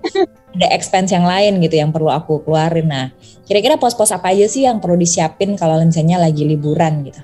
ada 0.57 0.67
expense 0.73 1.13
yang 1.13 1.23
lain 1.23 1.61
gitu 1.61 1.77
yang 1.77 1.93
perlu 1.93 2.09
aku 2.09 2.41
keluarin. 2.43 2.89
Nah 2.89 3.05
kira-kira 3.47 3.79
pos-pos 3.79 4.11
apa 4.11 4.33
aja 4.33 4.49
sih 4.49 4.67
yang 4.67 4.83
perlu 4.83 4.99
disiapin 4.99 5.55
kalau 5.55 5.79
misalnya 5.79 6.19
lagi 6.19 6.43
liburan 6.43 7.07
gitu 7.07 7.21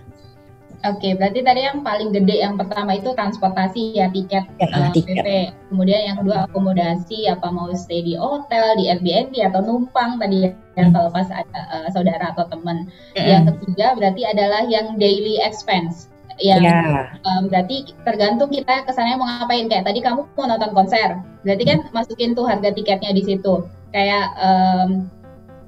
Oke, 0.84 1.16
berarti 1.16 1.40
tadi 1.40 1.64
yang 1.64 1.80
paling 1.80 2.12
gede 2.12 2.44
yang 2.44 2.60
pertama 2.60 3.00
itu 3.00 3.16
transportasi 3.16 3.96
ya 3.96 4.12
tiket, 4.12 4.44
ya, 4.60 4.68
uh, 4.68 4.92
tiket. 4.92 5.24
PP. 5.24 5.28
Kemudian 5.72 6.02
yang 6.12 6.18
kedua 6.20 6.44
akomodasi 6.52 7.32
apa 7.32 7.48
mau 7.56 7.72
stay 7.72 8.04
di 8.04 8.20
hotel, 8.20 8.76
di 8.76 8.92
Airbnb 8.92 9.32
atau 9.48 9.64
numpang 9.64 10.20
tadi 10.20 10.52
yang 10.76 10.92
hmm. 10.92 10.96
kalau 10.96 11.10
pas 11.16 11.32
ada 11.32 11.60
uh, 11.72 11.88
saudara 11.96 12.36
atau 12.36 12.52
teman. 12.52 12.92
Hmm. 13.16 13.24
Yang 13.24 13.44
ketiga 13.56 13.96
berarti 13.96 14.22
adalah 14.28 14.68
yang 14.68 15.00
daily 15.00 15.40
expense 15.40 16.12
yang 16.42 16.66
yeah. 16.66 16.82
Ya. 16.82 17.04
um, 17.30 17.46
berarti 17.46 17.94
tergantung 18.02 18.50
kita 18.50 18.84
kesannya 18.90 19.22
mau 19.22 19.30
ngapain 19.30 19.70
kayak 19.70 19.86
tadi 19.86 20.02
kamu 20.02 20.26
mau 20.34 20.50
nonton 20.50 20.74
konser 20.74 21.22
berarti 21.46 21.64
kan 21.68 21.80
masukin 21.94 22.34
tuh 22.34 22.50
harga 22.50 22.74
tiketnya 22.74 23.14
di 23.14 23.22
situ 23.22 23.70
kayak 23.94 24.34
um, 24.42 25.06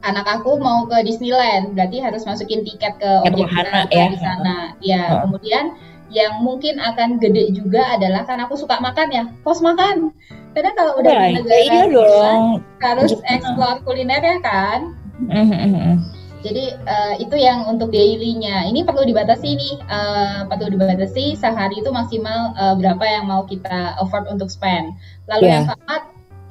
anak 0.05 0.25
aku 0.29 0.61
mau 0.61 0.85
ke 0.85 1.01
Disneyland, 1.01 1.73
berarti 1.73 1.97
harus 1.97 2.23
masukin 2.23 2.61
tiket 2.61 3.01
ke 3.01 3.11
objek 3.25 3.49
wisata 3.49 3.89
ya. 3.89 4.07
di 4.13 4.19
sana. 4.21 4.57
Ya, 4.79 5.03
oh. 5.09 5.19
kemudian 5.27 5.73
yang 6.13 6.45
mungkin 6.45 6.77
akan 6.77 7.17
gede 7.17 7.51
juga 7.57 7.97
adalah 7.97 8.23
kan 8.23 8.37
aku 8.45 8.53
suka 8.53 8.77
makan 8.77 9.09
ya, 9.09 9.23
pos 9.41 9.59
makan. 9.65 10.13
Karena 10.53 10.71
kalau 10.77 11.01
udah 11.01 11.11
di 11.11 11.41
negara 11.41 11.57
iya 11.59 11.83
dong. 11.89 12.63
harus 12.79 13.11
explore 13.27 13.81
kuliner 13.83 14.21
ya 14.21 14.37
kan. 14.39 14.95
Mm-hmm. 15.19 15.99
Jadi 16.45 16.77
uh, 16.85 17.13
itu 17.17 17.35
yang 17.35 17.65
untuk 17.65 17.89
daily-nya. 17.89 18.69
Ini 18.69 18.85
perlu 18.85 19.03
dibatasi 19.03 19.49
nih, 19.57 19.75
uh, 19.89 20.45
perlu 20.45 20.77
dibatasi 20.77 21.33
sehari 21.33 21.81
itu 21.81 21.89
maksimal 21.89 22.53
uh, 22.53 22.77
berapa 22.77 23.01
yang 23.01 23.25
mau 23.25 23.43
kita 23.49 23.97
afford 23.97 24.29
untuk 24.29 24.47
spend. 24.53 24.93
Lalu 25.25 25.49
yeah. 25.49 25.53
yang 25.59 25.65
keempat 25.73 26.01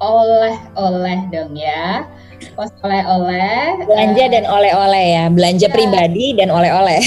oleh-oleh 0.03 1.19
dong 1.31 1.55
ya 1.55 2.03
pos 2.55 2.71
oleh-oleh 2.83 3.83
belanja 3.83 4.23
uh, 4.23 4.29
dan 4.31 4.43
oleh-oleh 4.47 5.05
ya. 5.15 5.25
Belanja 5.31 5.67
ya. 5.67 5.73
pribadi 5.73 6.25
dan 6.35 6.49
oleh-oleh. 6.51 7.01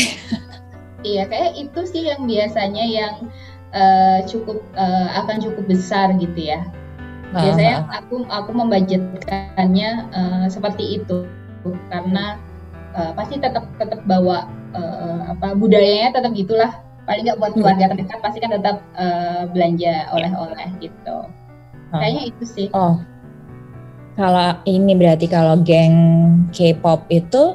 Iya 1.06 1.30
kayak 1.30 1.52
itu 1.54 1.80
sih 1.86 2.10
yang 2.10 2.26
biasanya 2.26 2.84
yang 2.84 3.14
uh, 3.70 4.18
cukup 4.26 4.58
uh, 4.74 5.08
akan 5.24 5.38
cukup 5.38 5.64
besar 5.70 6.10
gitu 6.18 6.36
ya. 6.36 6.66
Biasanya 7.32 7.86
uh-huh. 7.86 7.98
aku 8.02 8.14
aku 8.28 8.50
membudgetkannya 8.56 9.90
uh, 10.10 10.46
seperti 10.50 11.00
itu. 11.00 11.28
Karena 11.92 12.40
uh, 12.96 13.12
pasti 13.14 13.38
tetap 13.38 13.68
tetap 13.78 14.00
bawa 14.08 14.48
uh, 14.74 15.32
apa 15.32 15.54
budayanya 15.54 16.18
tetap 16.18 16.34
gitulah. 16.34 16.72
Paling 17.08 17.24
nggak 17.24 17.40
buat 17.40 17.52
keluarga 17.56 17.88
terdekat 17.88 18.18
pasti 18.20 18.38
kan 18.44 18.52
tetap 18.52 18.76
uh, 18.98 19.48
belanja 19.48 20.12
oleh-oleh 20.12 20.68
gitu. 20.82 21.16
Kayaknya 21.88 22.22
itu 22.28 22.44
sih. 22.44 22.68
Oh 22.76 23.00
kalau 24.18 24.58
ini 24.66 24.98
berarti 24.98 25.30
kalau 25.30 25.54
geng 25.62 25.94
K-pop 26.50 27.06
itu 27.06 27.54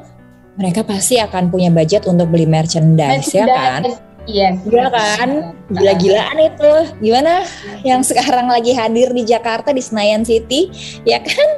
mereka 0.55 0.87
pasti 0.87 1.19
akan 1.19 1.51
punya 1.51 1.67
budget 1.67 2.07
untuk 2.07 2.31
beli 2.31 2.47
merchandise, 2.47 3.27
merchandise. 3.27 3.35
ya 3.35 3.45
kan? 3.51 3.83
Iya, 4.23 4.55
yes, 4.55 4.63
gila 4.63 4.87
kan? 4.87 5.29
Gila-gilaan 5.67 6.39
itu. 6.39 6.73
Gimana 7.03 7.43
yang 7.83 7.99
sekarang 8.07 8.47
lagi 8.47 8.71
hadir 8.71 9.11
di 9.11 9.27
Jakarta 9.27 9.75
di 9.75 9.83
Senayan 9.83 10.23
City, 10.23 10.71
ya 11.03 11.19
kan? 11.19 11.49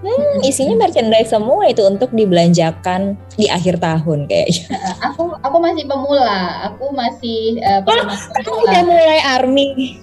Hmm, 0.00 0.40
isinya 0.40 0.88
merchandise 0.88 1.28
semua 1.28 1.68
itu 1.68 1.84
untuk 1.84 2.16
dibelanjakan 2.16 3.20
di 3.36 3.44
akhir 3.52 3.76
tahun 3.76 4.24
kayaknya. 4.24 4.72
Aku 5.12 5.36
aku 5.36 5.56
masih 5.60 5.84
pemula, 5.84 6.72
aku 6.72 6.96
masih 6.96 7.60
uh, 7.60 7.84
oh, 7.84 8.56
udah 8.64 8.82
mulai 8.88 9.20
army. 9.20 10.00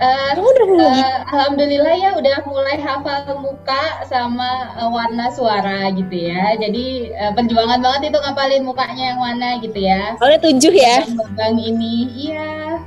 Uh, 0.00 0.32
udah 0.32 0.64
mulai? 0.64 1.00
Uh, 1.04 1.18
Alhamdulillah 1.28 1.94
ya 2.00 2.10
udah 2.16 2.36
mulai 2.48 2.80
hafal 2.80 3.36
muka 3.44 4.00
sama 4.08 4.72
uh, 4.80 4.88
warna 4.88 5.28
suara 5.28 5.92
gitu 5.92 6.32
ya. 6.32 6.56
Jadi 6.56 7.12
uh, 7.12 7.36
perjuangan 7.36 7.84
banget 7.84 8.08
itu 8.08 8.18
ngapalin 8.24 8.64
mukanya 8.64 9.12
yang 9.12 9.20
mana 9.20 9.60
gitu 9.60 9.76
ya. 9.76 10.16
Soalnya 10.16 10.40
tujuh 10.40 10.72
ya? 10.72 11.04
Bang 11.36 11.60
ini, 11.60 12.08
iya. 12.16 12.80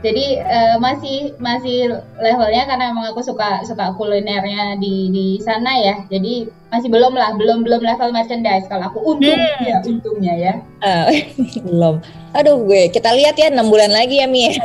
Jadi 0.00 0.40
uh, 0.40 0.76
masih 0.80 1.36
masih 1.36 2.00
levelnya 2.16 2.64
karena 2.64 2.96
emang 2.96 3.12
aku 3.12 3.20
suka 3.20 3.60
suka 3.68 3.92
kulinernya 4.00 4.80
di 4.80 5.12
di 5.12 5.26
sana 5.44 5.68
ya. 5.76 6.00
Jadi 6.08 6.48
masih 6.72 6.88
belum 6.88 7.12
lah, 7.12 7.36
belum 7.36 7.60
belum 7.68 7.84
level 7.84 8.08
merchandise. 8.08 8.64
Kalau 8.72 8.88
aku 8.88 9.04
untung 9.04 9.36
hmm. 9.36 9.68
ya 9.68 9.84
untungnya 9.84 10.32
ya. 10.32 10.54
Uh, 10.80 11.12
belum. 11.68 12.00
Aduh 12.32 12.64
gue, 12.64 12.88
kita 12.88 13.12
lihat 13.12 13.36
ya 13.36 13.52
enam 13.52 13.68
bulan 13.68 13.92
lagi 13.92 14.24
ya 14.24 14.28
Mia. 14.28 14.56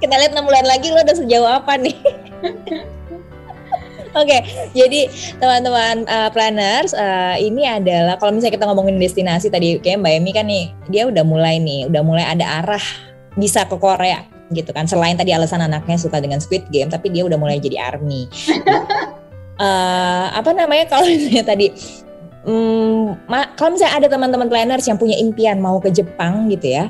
kita 0.00 0.14
lihat 0.16 0.32
enam 0.36 0.44
bulan 0.44 0.66
lagi 0.68 0.92
lo 0.92 1.00
udah 1.00 1.16
sejauh 1.16 1.48
apa 1.48 1.76
nih 1.80 1.96
Oke, 4.16 4.32
okay, 4.32 4.40
jadi 4.72 5.12
teman-teman 5.36 6.08
uh, 6.08 6.32
planners, 6.32 6.96
uh, 6.96 7.36
ini 7.36 7.68
adalah 7.68 8.16
kalau 8.16 8.32
misalnya 8.32 8.56
kita 8.56 8.64
ngomongin 8.64 8.96
destinasi 8.96 9.52
tadi, 9.52 9.76
kayak 9.76 10.00
Mbak 10.00 10.12
Emi 10.16 10.30
kan 10.32 10.48
nih, 10.48 10.72
dia 10.88 11.04
udah 11.04 11.20
mulai 11.20 11.60
nih, 11.60 11.84
udah 11.84 12.00
mulai 12.00 12.24
ada 12.24 12.64
arah 12.64 12.80
bisa 13.36 13.68
ke 13.68 13.76
Korea 13.76 14.24
gitu 14.56 14.72
kan. 14.72 14.88
Selain 14.88 15.20
tadi 15.20 15.36
alasan 15.36 15.60
anaknya 15.60 16.00
suka 16.00 16.16
dengan 16.16 16.40
Squid 16.40 16.64
Game, 16.72 16.88
tapi 16.88 17.12
dia 17.12 17.28
udah 17.28 17.36
mulai 17.36 17.60
jadi 17.60 17.76
army. 17.76 18.24
uh, 19.60 20.32
apa 20.40 20.48
namanya 20.56 20.88
kalau 20.96 21.04
misalnya 21.04 21.44
tadi, 21.44 21.76
um, 22.48 23.20
kalau 23.52 23.76
misalnya 23.76 24.00
ada 24.00 24.08
teman-teman 24.08 24.48
planners 24.48 24.88
yang 24.88 24.96
punya 24.96 25.20
impian 25.20 25.60
mau 25.60 25.76
ke 25.76 25.92
Jepang 25.92 26.48
gitu 26.48 26.72
ya, 26.72 26.88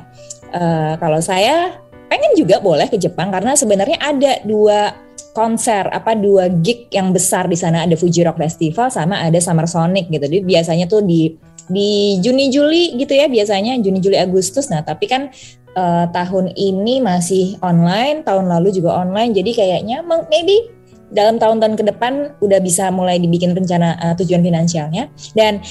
uh, 0.55 0.95
kalau 0.95 1.19
saya 1.19 1.75
pengen 2.07 2.31
juga 2.35 2.59
boleh 2.63 2.87
ke 2.87 2.97
Jepang 2.99 3.29
karena 3.31 3.53
sebenarnya 3.53 3.99
ada 3.99 4.39
dua 4.43 4.95
konser 5.37 5.85
apa 5.93 6.17
dua 6.17 6.49
gig 6.49 6.89
yang 6.89 7.13
besar 7.13 7.45
di 7.45 7.53
sana 7.53 7.85
ada 7.85 7.93
Fuji 7.93 8.25
Rock 8.25 8.41
Festival 8.41 8.89
sama 8.89 9.21
ada 9.21 9.37
Summer 9.37 9.69
Sonic 9.69 10.09
gitu. 10.09 10.25
Jadi 10.25 10.41
biasanya 10.41 10.89
tuh 10.89 11.05
di 11.05 11.37
di 11.69 12.17
Juni 12.23 12.49
Juli 12.49 12.97
gitu 12.97 13.13
ya 13.13 13.29
biasanya 13.29 13.77
Juni 13.77 14.01
Juli 14.01 14.17
Agustus. 14.17 14.73
Nah, 14.73 14.81
tapi 14.81 15.05
kan 15.05 15.29
uh, 15.77 16.09
tahun 16.09 16.57
ini 16.57 17.05
masih 17.05 17.61
online, 17.61 18.25
tahun 18.25 18.49
lalu 18.49 18.73
juga 18.73 18.97
online. 18.97 19.37
Jadi 19.37 19.51
kayaknya 19.53 20.01
maybe 20.01 20.73
dalam 21.13 21.39
tahun-tahun 21.39 21.75
ke 21.79 21.83
depan 21.93 22.35
udah 22.43 22.59
bisa 22.59 22.89
mulai 22.89 23.21
dibikin 23.21 23.53
rencana 23.53 23.93
uh, 24.01 24.13
tujuan 24.17 24.41
finansialnya. 24.41 25.13
Dan 25.37 25.61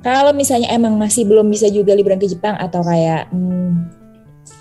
kalau 0.00 0.32
misalnya 0.32 0.72
emang 0.72 0.96
masih 0.96 1.28
belum 1.28 1.52
bisa 1.52 1.68
juga 1.68 1.92
liburan 1.92 2.16
ke 2.16 2.24
Jepang 2.24 2.56
atau 2.56 2.80
kayak 2.80 3.28
hmm, 3.28 3.99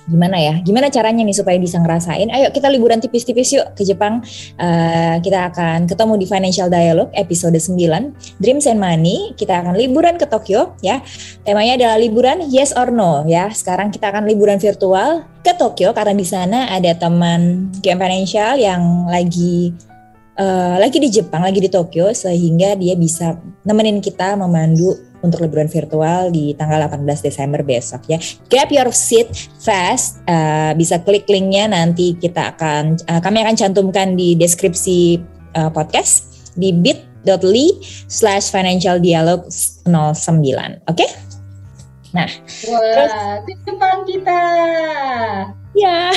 gimana 0.09 0.37
ya? 0.41 0.57
Gimana 0.65 0.89
caranya 0.89 1.21
nih 1.21 1.37
supaya 1.37 1.57
bisa 1.61 1.77
ngerasain? 1.77 2.29
Ayo 2.33 2.49
kita 2.49 2.67
liburan 2.67 2.97
tipis-tipis 2.97 3.53
yuk 3.53 3.77
ke 3.77 3.85
Jepang. 3.85 4.25
Uh, 4.57 5.21
kita 5.21 5.53
akan 5.53 5.85
ketemu 5.85 6.13
di 6.17 6.25
Financial 6.25 6.67
Dialogue 6.67 7.11
episode 7.13 7.55
9 7.55 7.75
Dreams 8.41 8.65
and 8.65 8.79
Money. 8.81 9.37
Kita 9.37 9.61
akan 9.61 9.77
liburan 9.77 10.17
ke 10.17 10.25
Tokyo 10.25 10.73
ya. 10.81 11.01
Temanya 11.45 11.77
adalah 11.77 11.97
liburan 12.01 12.45
yes 12.49 12.73
or 12.73 12.89
no 12.89 13.23
ya. 13.29 13.53
Sekarang 13.53 13.93
kita 13.93 14.09
akan 14.09 14.25
liburan 14.25 14.57
virtual 14.57 15.25
ke 15.45 15.55
Tokyo 15.55 15.95
karena 15.95 16.13
di 16.13 16.27
sana 16.27 16.67
ada 16.69 16.91
teman 16.97 17.71
Game 17.79 18.01
Financial 18.01 18.59
yang 18.59 19.07
lagi 19.07 19.71
uh, 20.39 20.75
lagi 20.79 20.97
di 20.97 21.09
Jepang, 21.11 21.43
lagi 21.43 21.59
di 21.59 21.69
Tokyo 21.69 22.09
sehingga 22.15 22.73
dia 22.79 22.95
bisa 22.95 23.35
nemenin 23.67 23.99
kita 23.99 24.39
memandu 24.39 25.08
untuk 25.21 25.43
liburan 25.43 25.67
virtual 25.67 26.31
di 26.31 26.55
tanggal 26.55 26.87
18 26.87 27.05
Desember 27.25 27.61
besok 27.63 28.05
ya. 28.07 28.17
Grab 28.47 28.69
your 28.71 28.89
seat 28.95 29.27
fast. 29.59 30.23
Uh, 30.25 30.71
bisa 30.75 31.01
klik 31.03 31.27
linknya 31.27 31.67
nanti 31.71 32.15
kita 32.15 32.55
akan 32.55 32.95
uh, 33.07 33.19
kami 33.19 33.43
akan 33.43 33.55
cantumkan 33.55 34.15
di 34.15 34.35
deskripsi 34.39 35.19
uh, 35.59 35.71
podcast 35.71 36.51
di 36.55 36.71
bit.ly 36.71 37.67
slash 38.07 38.51
financial 38.51 38.99
dialog 38.99 39.47
09. 39.87 39.87
Oke? 40.87 40.95
Okay? 40.95 41.09
Nah, 42.09 42.25
Wah, 42.65 43.37
ke 43.45 43.53
Jepang 43.69 44.01
kita. 44.01 44.41
Ya, 45.77 46.09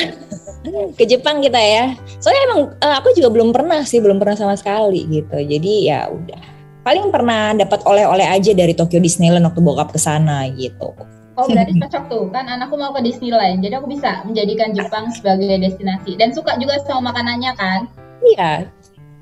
ke 0.97 1.04
Jepang 1.04 1.44
kita 1.44 1.61
ya. 1.61 1.92
Soalnya 2.16 2.42
emang 2.49 2.61
aku 2.80 3.12
juga 3.12 3.28
belum 3.28 3.52
pernah 3.52 3.85
sih, 3.85 4.00
belum 4.00 4.16
pernah 4.16 4.32
sama 4.32 4.56
sekali 4.56 5.04
gitu. 5.12 5.37
Jadi 5.37 5.92
ya 5.92 6.09
udah 6.09 6.51
paling 6.83 7.11
pernah 7.15 7.55
dapat 7.55 7.81
oleh-oleh 7.87 8.27
aja 8.27 8.53
dari 8.55 8.75
Tokyo 8.75 8.99
Disneyland 8.99 9.47
waktu 9.47 9.62
bokap 9.62 9.95
ke 9.95 9.99
sana 9.99 10.47
gitu. 10.55 10.95
Oh 11.33 11.49
berarti 11.49 11.81
cocok 11.81 12.05
tuh 12.12 12.25
kan 12.29 12.45
anakku 12.45 12.77
mau 12.77 12.93
ke 12.93 13.01
Disneyland 13.01 13.65
jadi 13.65 13.81
aku 13.81 13.89
bisa 13.89 14.21
menjadikan 14.29 14.77
Jepang 14.77 15.09
sebagai 15.17 15.49
destinasi 15.65 16.21
dan 16.21 16.37
suka 16.37 16.61
juga 16.61 16.77
sama 16.85 17.09
makanannya 17.09 17.53
kan? 17.57 17.81
Iya, 18.23 18.69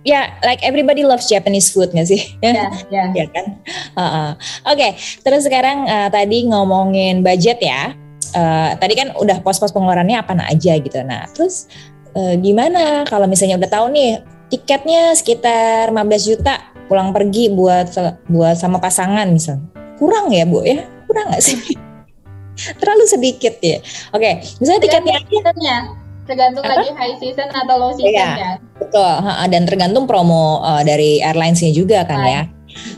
ya 0.03 0.21
like 0.43 0.61
everybody 0.67 1.07
loves 1.07 1.31
Japanese 1.31 1.71
food 1.71 1.95
nggak 1.95 2.09
sih? 2.11 2.21
Iya, 2.43 2.67
iya. 2.91 3.05
ya 3.25 3.27
kan. 3.31 3.47
Uh 3.95 4.03
-uh. 4.03 4.31
Oke, 4.75 4.75
okay, 4.75 4.91
terus 5.23 5.47
sekarang 5.47 5.87
uh, 5.87 6.09
tadi 6.11 6.51
ngomongin 6.51 7.23
budget 7.23 7.63
ya. 7.63 7.95
Uh, 8.31 8.79
tadi 8.79 8.95
kan 8.95 9.11
udah 9.19 9.43
pos-pos 9.43 9.75
pengeluarannya 9.75 10.19
apa 10.19 10.35
aja 10.47 10.79
gitu. 10.79 11.03
Nah, 11.03 11.27
terus 11.35 11.67
uh, 12.15 12.35
gimana 12.39 13.07
kalau 13.07 13.27
misalnya 13.27 13.59
udah 13.59 13.71
tahu 13.71 13.87
nih 13.91 14.23
tiketnya 14.51 15.15
sekitar 15.15 15.95
15 15.95 16.31
juta 16.31 16.70
pulang 16.91 17.15
pergi 17.15 17.55
buat 17.55 17.95
buat 18.27 18.59
sama 18.59 18.83
pasangan 18.83 19.31
misal. 19.31 19.63
Kurang 19.95 20.35
ya 20.35 20.43
bu 20.43 20.67
ya? 20.67 20.83
Kurang 21.07 21.31
nggak 21.31 21.43
sih? 21.43 21.79
Terlalu 22.83 23.05
sedikit 23.07 23.55
ya? 23.63 23.79
Oke 24.11 24.19
okay. 24.19 24.33
misalnya 24.59 24.81
tiketnya 24.83 25.17
seasonnya. 25.31 25.79
Tergantung 26.27 26.63
Apa? 26.67 26.75
lagi 26.79 26.91
high 26.95 27.17
season 27.23 27.49
atau 27.51 27.75
low 27.79 27.91
season 27.95 28.15
ya, 28.15 28.35
kan 28.39 28.59
betul 28.79 29.15
dan 29.51 29.63
tergantung 29.67 30.05
promo 30.07 30.63
uh, 30.63 30.83
dari 30.83 31.19
airlinesnya 31.23 31.71
juga 31.71 32.07
kan 32.07 32.23
ya. 32.23 32.43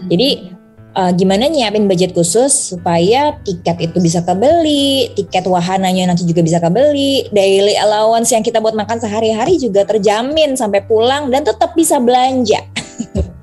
Jadi 0.08 0.52
uh, 0.96 1.10
gimana 1.12 1.48
nyiapin 1.48 1.88
budget 1.88 2.12
khusus 2.12 2.76
supaya 2.76 3.36
tiket 3.44 3.90
itu 3.90 3.98
bisa 3.98 4.20
kebeli, 4.24 5.12
tiket 5.16 5.48
wahananya 5.48 6.12
nanti 6.12 6.28
juga 6.28 6.44
bisa 6.44 6.60
kebeli, 6.60 7.28
daily 7.32 7.76
allowance 7.80 8.32
yang 8.32 8.44
kita 8.44 8.60
buat 8.60 8.76
makan 8.76 9.00
sehari-hari 9.00 9.56
juga 9.56 9.84
terjamin 9.88 10.56
sampai 10.56 10.84
pulang 10.84 11.32
dan 11.32 11.44
tetap 11.44 11.72
bisa 11.72 11.98
belanja. 11.98 12.60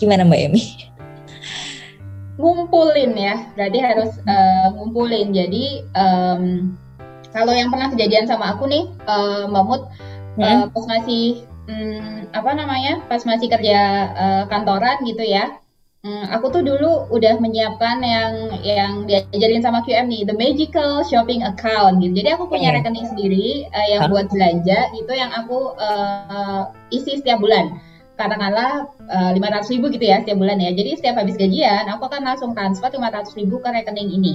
Gimana 0.00 0.22
Mbak 0.26 0.40
Emi? 0.50 0.62
Ngumpulin 2.34 3.14
ya, 3.14 3.46
berarti 3.54 3.78
harus 3.78 4.12
uh, 4.26 4.74
ngumpulin. 4.74 5.30
Jadi 5.30 5.86
um, 5.94 6.74
kalau 7.30 7.54
yang 7.54 7.70
pernah 7.70 7.90
kejadian 7.94 8.26
sama 8.26 8.54
aku 8.54 8.66
nih, 8.66 8.90
uh, 9.06 9.46
Mbak 9.50 9.64
Mut, 9.66 9.82
hmm? 10.38 10.42
uh, 10.42 10.64
pas 10.70 10.84
masih 10.98 11.46
um, 11.70 12.26
apa 12.34 12.50
namanya, 12.58 13.02
pas 13.06 13.22
masih 13.22 13.46
kerja 13.46 14.10
uh, 14.14 14.42
kantoran 14.50 14.98
gitu 15.06 15.22
ya, 15.22 15.62
Hmm, 16.04 16.28
aku 16.28 16.52
tuh 16.52 16.60
dulu 16.60 17.08
udah 17.16 17.40
menyiapkan 17.40 18.04
yang 18.04 18.60
yang 18.60 18.92
diajarin 19.08 19.64
sama 19.64 19.80
QM 19.88 20.04
nih, 20.12 20.28
the 20.28 20.36
magical 20.36 21.00
shopping 21.00 21.40
account 21.40 22.04
gitu. 22.04 22.20
Jadi 22.20 22.28
aku 22.36 22.44
punya 22.44 22.76
rekening 22.76 23.08
sendiri 23.08 23.72
uh, 23.72 23.86
yang 23.88 24.02
huh? 24.04 24.10
buat 24.12 24.28
belanja 24.28 24.92
itu 25.00 25.12
yang 25.16 25.32
aku 25.32 25.72
uh, 25.80 26.68
isi 26.92 27.16
setiap 27.16 27.40
bulan. 27.40 27.80
Katakanlah 28.14 28.94
uh, 29.10 29.30
lima 29.34 29.50
ratus 29.50 29.74
ribu 29.74 29.90
gitu 29.90 30.06
ya 30.06 30.22
setiap 30.22 30.38
bulan 30.38 30.62
ya. 30.62 30.70
Jadi 30.70 30.98
setiap 30.98 31.18
habis 31.18 31.34
gajian 31.34 31.90
aku 31.90 32.06
akan 32.06 32.22
langsung 32.22 32.54
transfer 32.54 32.90
lima 32.94 33.10
ratus 33.10 33.34
ribu 33.34 33.58
ke 33.58 33.68
rekening 33.68 34.10
ini. 34.14 34.34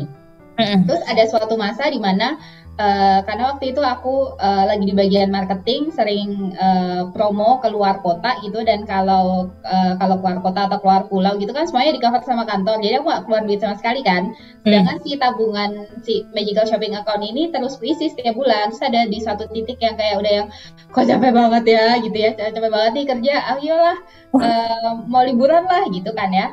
Terus 0.60 1.00
ada 1.08 1.24
suatu 1.24 1.56
masa 1.56 1.88
di 1.88 2.04
mana 2.04 2.36
Uh, 2.80 3.20
karena 3.28 3.52
waktu 3.52 3.76
itu 3.76 3.84
aku 3.84 4.40
uh, 4.40 4.64
lagi 4.64 4.88
di 4.88 4.96
bagian 4.96 5.28
marketing 5.28 5.92
sering 5.92 6.56
uh, 6.56 7.12
promo 7.12 7.60
keluar 7.60 8.00
kota 8.00 8.40
gitu. 8.40 8.64
Dan 8.64 8.88
kalau 8.88 9.52
uh, 9.68 9.94
kalau 10.00 10.16
keluar 10.24 10.40
kota 10.40 10.72
atau 10.72 10.80
keluar 10.80 11.04
pulau 11.12 11.36
gitu 11.36 11.52
kan 11.52 11.68
semuanya 11.68 12.00
di 12.00 12.00
cover 12.00 12.24
sama 12.24 12.48
kantor. 12.48 12.80
Jadi 12.80 13.04
aku 13.04 13.12
gak 13.12 13.24
keluar 13.28 13.42
duit 13.44 13.60
sama 13.60 13.76
sekali 13.76 14.00
kan. 14.00 14.32
Sedangkan 14.64 14.96
hmm. 14.96 15.04
si 15.04 15.12
tabungan 15.20 15.72
si 16.08 16.14
magical 16.32 16.64
shopping 16.72 16.96
account 16.96 17.20
ini 17.20 17.52
terus 17.52 17.76
berisi 17.76 18.08
setiap 18.16 18.40
bulan. 18.40 18.72
Terus 18.72 18.84
ada 18.88 19.02
di 19.12 19.18
suatu 19.20 19.44
titik 19.52 19.84
yang 19.84 20.00
kayak 20.00 20.16
udah 20.24 20.32
yang 20.32 20.48
kok 20.96 21.04
capek 21.04 21.36
banget 21.36 21.64
ya? 21.68 21.88
gitu 22.00 22.16
ya. 22.16 22.32
Capek 22.40 22.72
banget 22.72 22.92
nih 22.96 23.06
kerja. 23.12 23.36
Ayolah 23.60 23.98
uh, 24.40 24.92
mau 25.04 25.28
liburan 25.28 25.68
lah 25.68 25.84
gitu 25.92 26.16
kan 26.16 26.32
ya. 26.32 26.48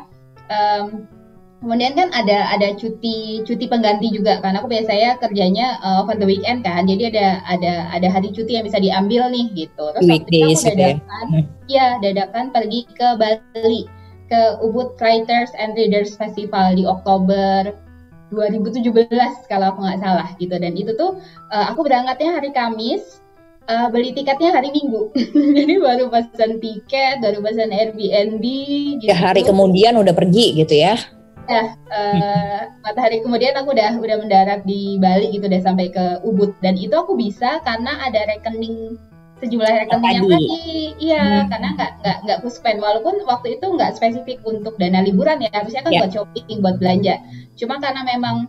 Um, 0.50 1.06
Kemudian 1.56 1.96
kan 1.96 2.12
ada 2.12 2.52
ada 2.52 2.76
cuti 2.76 3.40
cuti 3.42 3.64
pengganti 3.64 4.12
juga 4.12 4.44
karena 4.44 4.60
aku 4.60 4.68
biasanya 4.68 5.16
kerjanya 5.16 5.80
uh, 5.80 6.04
over 6.04 6.14
the 6.14 6.28
weekend 6.28 6.60
kan. 6.62 6.84
Jadi 6.84 7.16
ada 7.16 7.40
ada 7.48 7.88
ada 7.96 8.08
hari 8.12 8.28
cuti 8.30 8.60
yang 8.60 8.68
bisa 8.68 8.76
diambil 8.76 9.32
nih 9.32 9.48
gitu. 9.56 9.84
Terus 9.96 10.04
Weekdays 10.04 10.62
aku 10.62 10.68
ya? 10.68 10.74
dadakan 10.76 11.26
ya. 11.32 11.42
ya 11.66 11.86
dadakan 12.04 12.44
pergi 12.52 12.80
ke 12.92 13.08
Bali 13.16 13.82
ke 14.26 14.40
Ubud 14.60 14.98
Writers 15.00 15.54
and 15.56 15.72
Readers 15.78 16.18
Festival 16.18 16.74
di 16.76 16.84
Oktober 16.84 17.72
2017 18.34 19.06
kalau 19.46 19.66
aku 19.70 19.78
nggak 19.86 20.02
salah 20.02 20.28
gitu 20.36 20.54
dan 20.58 20.74
itu 20.74 20.90
tuh 20.98 21.22
uh, 21.54 21.64
aku 21.70 21.86
berangkatnya 21.86 22.34
hari 22.34 22.50
Kamis 22.50 23.22
uh, 23.70 23.86
beli 23.86 24.10
tiketnya 24.10 24.50
hari 24.50 24.74
Minggu 24.74 25.14
jadi 25.62 25.78
baru 25.78 26.10
pesan 26.10 26.58
tiket 26.58 27.22
baru 27.22 27.38
pesan 27.38 27.70
Airbnb 27.70 28.44
gitu. 28.98 29.06
ya 29.06 29.14
hari 29.14 29.46
kemudian 29.46 29.94
udah 29.94 30.10
pergi 30.10 30.58
gitu 30.58 30.74
ya 30.74 30.98
ya 31.46 31.62
uh, 31.90 32.60
matahari 32.84 33.22
kemudian 33.22 33.54
aku 33.56 33.72
udah 33.74 33.96
udah 33.98 34.16
mendarat 34.22 34.60
di 34.66 34.98
Bali 34.98 35.30
gitu 35.34 35.46
deh 35.46 35.62
sampai 35.62 35.90
ke 35.90 36.20
Ubud. 36.26 36.54
Dan 36.60 36.74
itu 36.78 36.92
aku 36.94 37.14
bisa 37.14 37.62
karena 37.62 37.98
ada 38.02 38.26
rekening 38.30 38.98
sejumlah 39.36 39.68
rekening 39.68 40.14
yang 40.16 40.26
tadi. 40.32 40.48
iya 40.96 41.24
hmm. 41.24 41.48
karena 41.52 41.68
nggak 41.76 41.92
nggak 42.02 42.16
nggak 42.26 42.36
aku 42.42 42.48
spend. 42.50 42.78
Walaupun 42.82 43.22
waktu 43.28 43.60
itu 43.60 43.66
nggak 43.66 43.96
spesifik 43.96 44.38
untuk 44.42 44.74
dana 44.76 45.02
liburan 45.02 45.42
ya. 45.42 45.50
Harusnya 45.52 45.82
kan 45.86 45.92
yeah. 45.92 46.02
buat 46.04 46.12
shopping 46.12 46.58
buat 46.60 46.76
belanja. 46.82 47.14
Cuma 47.56 47.78
karena 47.78 48.02
memang 48.04 48.48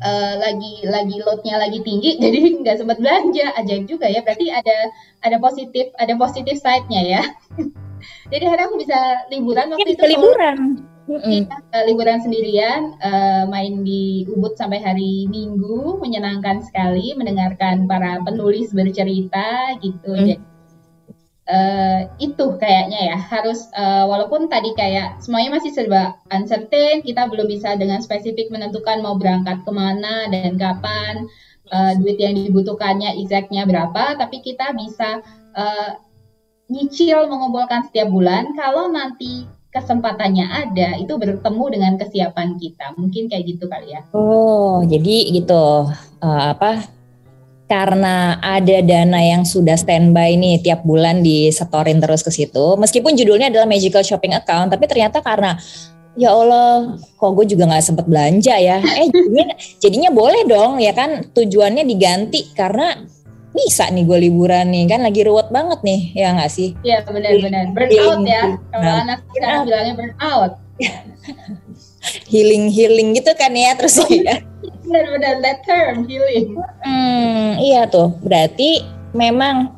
uh, 0.00 0.34
lagi 0.40 0.84
lagi 0.88 1.16
loadnya 1.20 1.60
lagi 1.60 1.78
tinggi 1.84 2.16
jadi 2.22 2.38
nggak 2.64 2.76
sempat 2.80 2.98
belanja. 2.98 3.54
Ajaib 3.60 3.84
juga 3.86 4.06
ya. 4.10 4.20
Berarti 4.26 4.50
ada 4.50 4.76
ada 5.22 5.36
positif 5.38 5.92
ada 6.00 6.14
positif 6.16 6.58
side-nya 6.58 7.02
ya. 7.18 7.22
Jadi 8.32 8.48
akhirnya 8.48 8.66
aku 8.72 8.80
bisa 8.80 8.98
liburan 9.28 9.76
waktu 9.76 9.92
ya, 9.92 9.96
itu 9.98 10.04
liburan 10.08 10.58
Mm-hmm. 11.10 11.50
uh, 11.50 11.84
liburan 11.90 12.22
sendirian, 12.22 12.94
uh, 13.02 13.42
main 13.50 13.82
di 13.82 14.30
Ubud 14.30 14.54
sampai 14.54 14.78
hari 14.78 15.26
Minggu, 15.26 15.98
menyenangkan 15.98 16.62
sekali 16.62 17.18
mendengarkan 17.18 17.90
para 17.90 18.22
penulis 18.22 18.70
bercerita 18.70 19.74
gitu. 19.82 20.14
Mm. 20.14 20.18
Jadi, 20.22 20.34
uh, 21.50 22.00
itu 22.22 22.46
kayaknya 22.62 23.10
ya 23.10 23.18
harus 23.18 23.66
uh, 23.74 24.06
walaupun 24.06 24.46
tadi 24.46 24.70
kayak 24.78 25.18
semuanya 25.18 25.58
masih 25.58 25.74
serba 25.74 26.14
uncertain, 26.30 27.02
kita 27.02 27.26
belum 27.26 27.50
bisa 27.50 27.74
dengan 27.74 27.98
spesifik 27.98 28.46
menentukan 28.54 29.02
mau 29.02 29.18
berangkat 29.18 29.66
ke 29.66 29.72
mana 29.74 30.30
dan 30.30 30.54
kapan, 30.54 31.26
uh, 31.74 31.92
duit 31.98 32.22
yang 32.22 32.38
dibutuhkannya 32.38 33.18
exactnya 33.18 33.66
berapa, 33.66 34.14
tapi 34.14 34.38
kita 34.46 34.70
bisa 34.78 35.26
uh, 35.58 35.98
nyicil 36.70 37.26
mengumpulkan 37.26 37.82
setiap 37.90 38.14
bulan. 38.14 38.54
Kalau 38.54 38.86
nanti 38.94 39.50
kesempatannya 39.70 40.46
ada 40.50 40.98
itu 40.98 41.14
bertemu 41.14 41.64
dengan 41.70 41.92
kesiapan 41.94 42.58
kita. 42.58 42.94
Mungkin 42.98 43.30
kayak 43.30 43.44
gitu 43.46 43.70
kali 43.70 43.94
ya. 43.94 44.02
Oh 44.10 44.82
jadi 44.82 45.16
gitu. 45.30 45.90
Uh, 46.18 46.42
apa? 46.54 46.84
Karena 47.70 48.34
ada 48.42 48.82
dana 48.82 49.22
yang 49.22 49.46
sudah 49.46 49.78
standby 49.78 50.34
nih 50.34 50.58
tiap 50.58 50.82
bulan 50.82 51.22
disetorin 51.22 52.02
terus 52.02 52.26
ke 52.26 52.34
situ. 52.34 52.74
Meskipun 52.74 53.14
judulnya 53.14 53.46
adalah 53.46 53.70
magical 53.70 54.02
shopping 54.02 54.34
account 54.34 54.74
tapi 54.74 54.90
ternyata 54.90 55.22
karena 55.22 55.54
ya 56.18 56.34
Allah 56.34 56.98
kok 56.98 57.30
gue 57.38 57.46
juga 57.46 57.70
nggak 57.70 57.86
sempet 57.86 58.10
belanja 58.10 58.58
ya? 58.58 58.82
Eh 58.82 59.06
jadinya, 59.06 59.54
jadinya 59.78 60.10
boleh 60.10 60.42
dong 60.50 60.82
ya 60.82 60.90
kan? 60.90 61.30
Tujuannya 61.30 61.86
diganti 61.86 62.50
karena 62.58 63.06
bisa 63.50 63.90
nih 63.90 64.06
gue 64.06 64.18
liburan 64.30 64.70
nih 64.70 64.86
kan 64.86 65.02
lagi 65.02 65.26
ruwet 65.26 65.50
banget 65.50 65.82
nih 65.82 66.00
ya 66.14 66.34
nggak 66.38 66.50
sih? 66.50 66.78
Iya 66.86 67.02
benar-benar 67.02 67.74
burn 67.74 67.90
out 67.98 68.20
ya 68.22 68.44
kalau 68.70 68.82
nah, 68.86 69.02
anak 69.02 69.18
sekarang 69.34 69.60
bilangnya 69.66 69.94
burn 69.98 70.14
out. 70.22 70.52
healing 72.32 72.72
healing 72.72 73.12
gitu 73.12 73.32
kan 73.34 73.52
ya 73.52 73.74
terus 73.74 73.98
ya. 74.10 74.38
Benar-benar 74.86 75.42
that 75.42 75.58
term 75.66 76.06
healing. 76.06 76.54
Hmm 76.86 77.58
iya 77.58 77.90
tuh 77.90 78.14
berarti 78.22 78.86
memang 79.10 79.74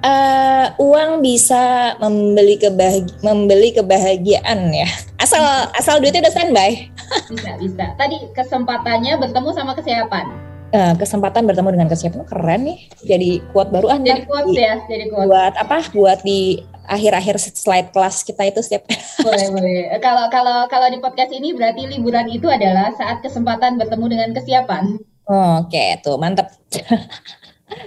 uh, 0.00 0.66
uang 0.80 1.20
bisa 1.20 1.94
membeli 2.00 2.56
kebahagi 2.56 3.20
membeli 3.20 3.76
kebahagiaan 3.76 4.72
ya 4.72 4.88
asal 5.20 5.44
asal 5.76 6.00
duitnya 6.00 6.24
udah 6.24 6.32
standby. 6.32 6.88
bisa 7.28 7.52
bisa. 7.60 7.84
Tadi 8.00 8.32
kesempatannya 8.32 9.20
bertemu 9.20 9.50
sama 9.52 9.76
kesiapan 9.76 10.53
uh, 10.74 10.94
kesempatan 10.98 11.46
bertemu 11.46 11.78
dengan 11.78 11.88
kesiapan 11.88 12.26
keren 12.26 12.60
nih. 12.66 12.78
Jadi 13.06 13.30
kuat 13.54 13.70
baru 13.70 13.94
ah 13.94 13.98
jadi 14.02 14.26
kuat 14.26 14.44
ya 14.50 14.82
jadi 14.90 15.08
kuat 15.08 15.26
buat 15.30 15.54
apa? 15.56 15.78
Buat 15.94 16.26
di 16.26 16.60
akhir-akhir 16.84 17.40
slide 17.40 17.88
kelas 17.94 18.26
kita 18.26 18.42
itu 18.44 18.60
setiap 18.60 18.84
boleh 19.22 19.48
boleh. 19.56 19.96
Kalau 20.02 20.28
kalau 20.28 20.66
kalau 20.68 20.90
di 20.90 20.98
podcast 20.98 21.32
ini 21.32 21.54
berarti 21.54 21.86
liburan 21.88 22.28
itu 22.28 22.50
adalah 22.50 22.92
saat 22.98 23.22
kesempatan 23.22 23.78
bertemu 23.78 24.06
dengan 24.10 24.30
kesiapan. 24.34 24.98
Oke 25.24 25.70
okay, 25.70 25.88
tuh 26.02 26.18
mantep. 26.18 26.50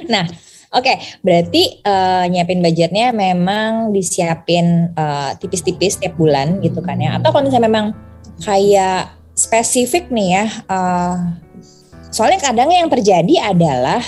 Nah 0.10 0.26
Oke, 0.76 0.92
okay, 0.92 0.98
berarti 1.24 1.80
uh, 1.88 2.28
nyiapin 2.28 2.60
budgetnya 2.60 3.16
memang 3.16 3.96
disiapin 3.96 4.92
uh, 5.00 5.32
tipis-tipis 5.40 5.96
tiap 5.96 6.20
bulan 6.20 6.60
gitu 6.60 6.84
kan 6.84 7.00
ya? 7.00 7.16
Atau 7.16 7.32
kalau 7.32 7.48
misalnya 7.48 7.72
memang 7.72 7.96
kayak 8.44 9.16
spesifik 9.32 10.12
nih 10.12 10.44
ya, 10.44 10.46
uh, 10.68 11.40
Soalnya 12.12 12.40
kadang 12.40 12.72
yang 12.72 12.88
terjadi 12.88 13.54
adalah 13.54 14.02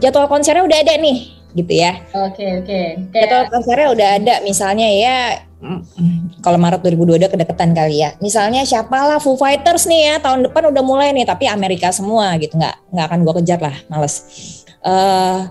jadwal 0.00 0.26
konsernya 0.26 0.64
udah 0.64 0.78
ada 0.80 0.94
nih 0.98 1.18
gitu 1.54 1.72
ya. 1.72 2.02
Oke 2.12 2.42
okay, 2.42 2.50
oke. 2.60 2.78
Okay. 3.10 3.20
Jadwal 3.24 3.44
konsernya 3.52 3.88
udah 3.94 4.08
ada 4.18 4.34
misalnya 4.42 4.88
ya 4.90 5.18
kalau 6.44 6.60
Maret 6.60 6.84
2022 6.84 7.32
kedekatan 7.32 7.72
kali 7.72 8.04
ya. 8.04 8.12
Misalnya 8.20 8.68
siapalah 8.68 9.16
Foo 9.16 9.38
Fighters 9.38 9.88
nih 9.88 10.12
ya 10.12 10.14
tahun 10.20 10.44
depan 10.50 10.68
udah 10.68 10.82
mulai 10.84 11.08
nih 11.16 11.24
tapi 11.24 11.48
Amerika 11.48 11.88
semua 11.88 12.36
gitu 12.36 12.60
nggak 12.60 12.92
nggak 12.92 13.06
akan 13.08 13.18
gue 13.24 13.34
kejar 13.40 13.60
lah 13.64 13.76
males. 13.88 14.14
Uh, 14.84 15.48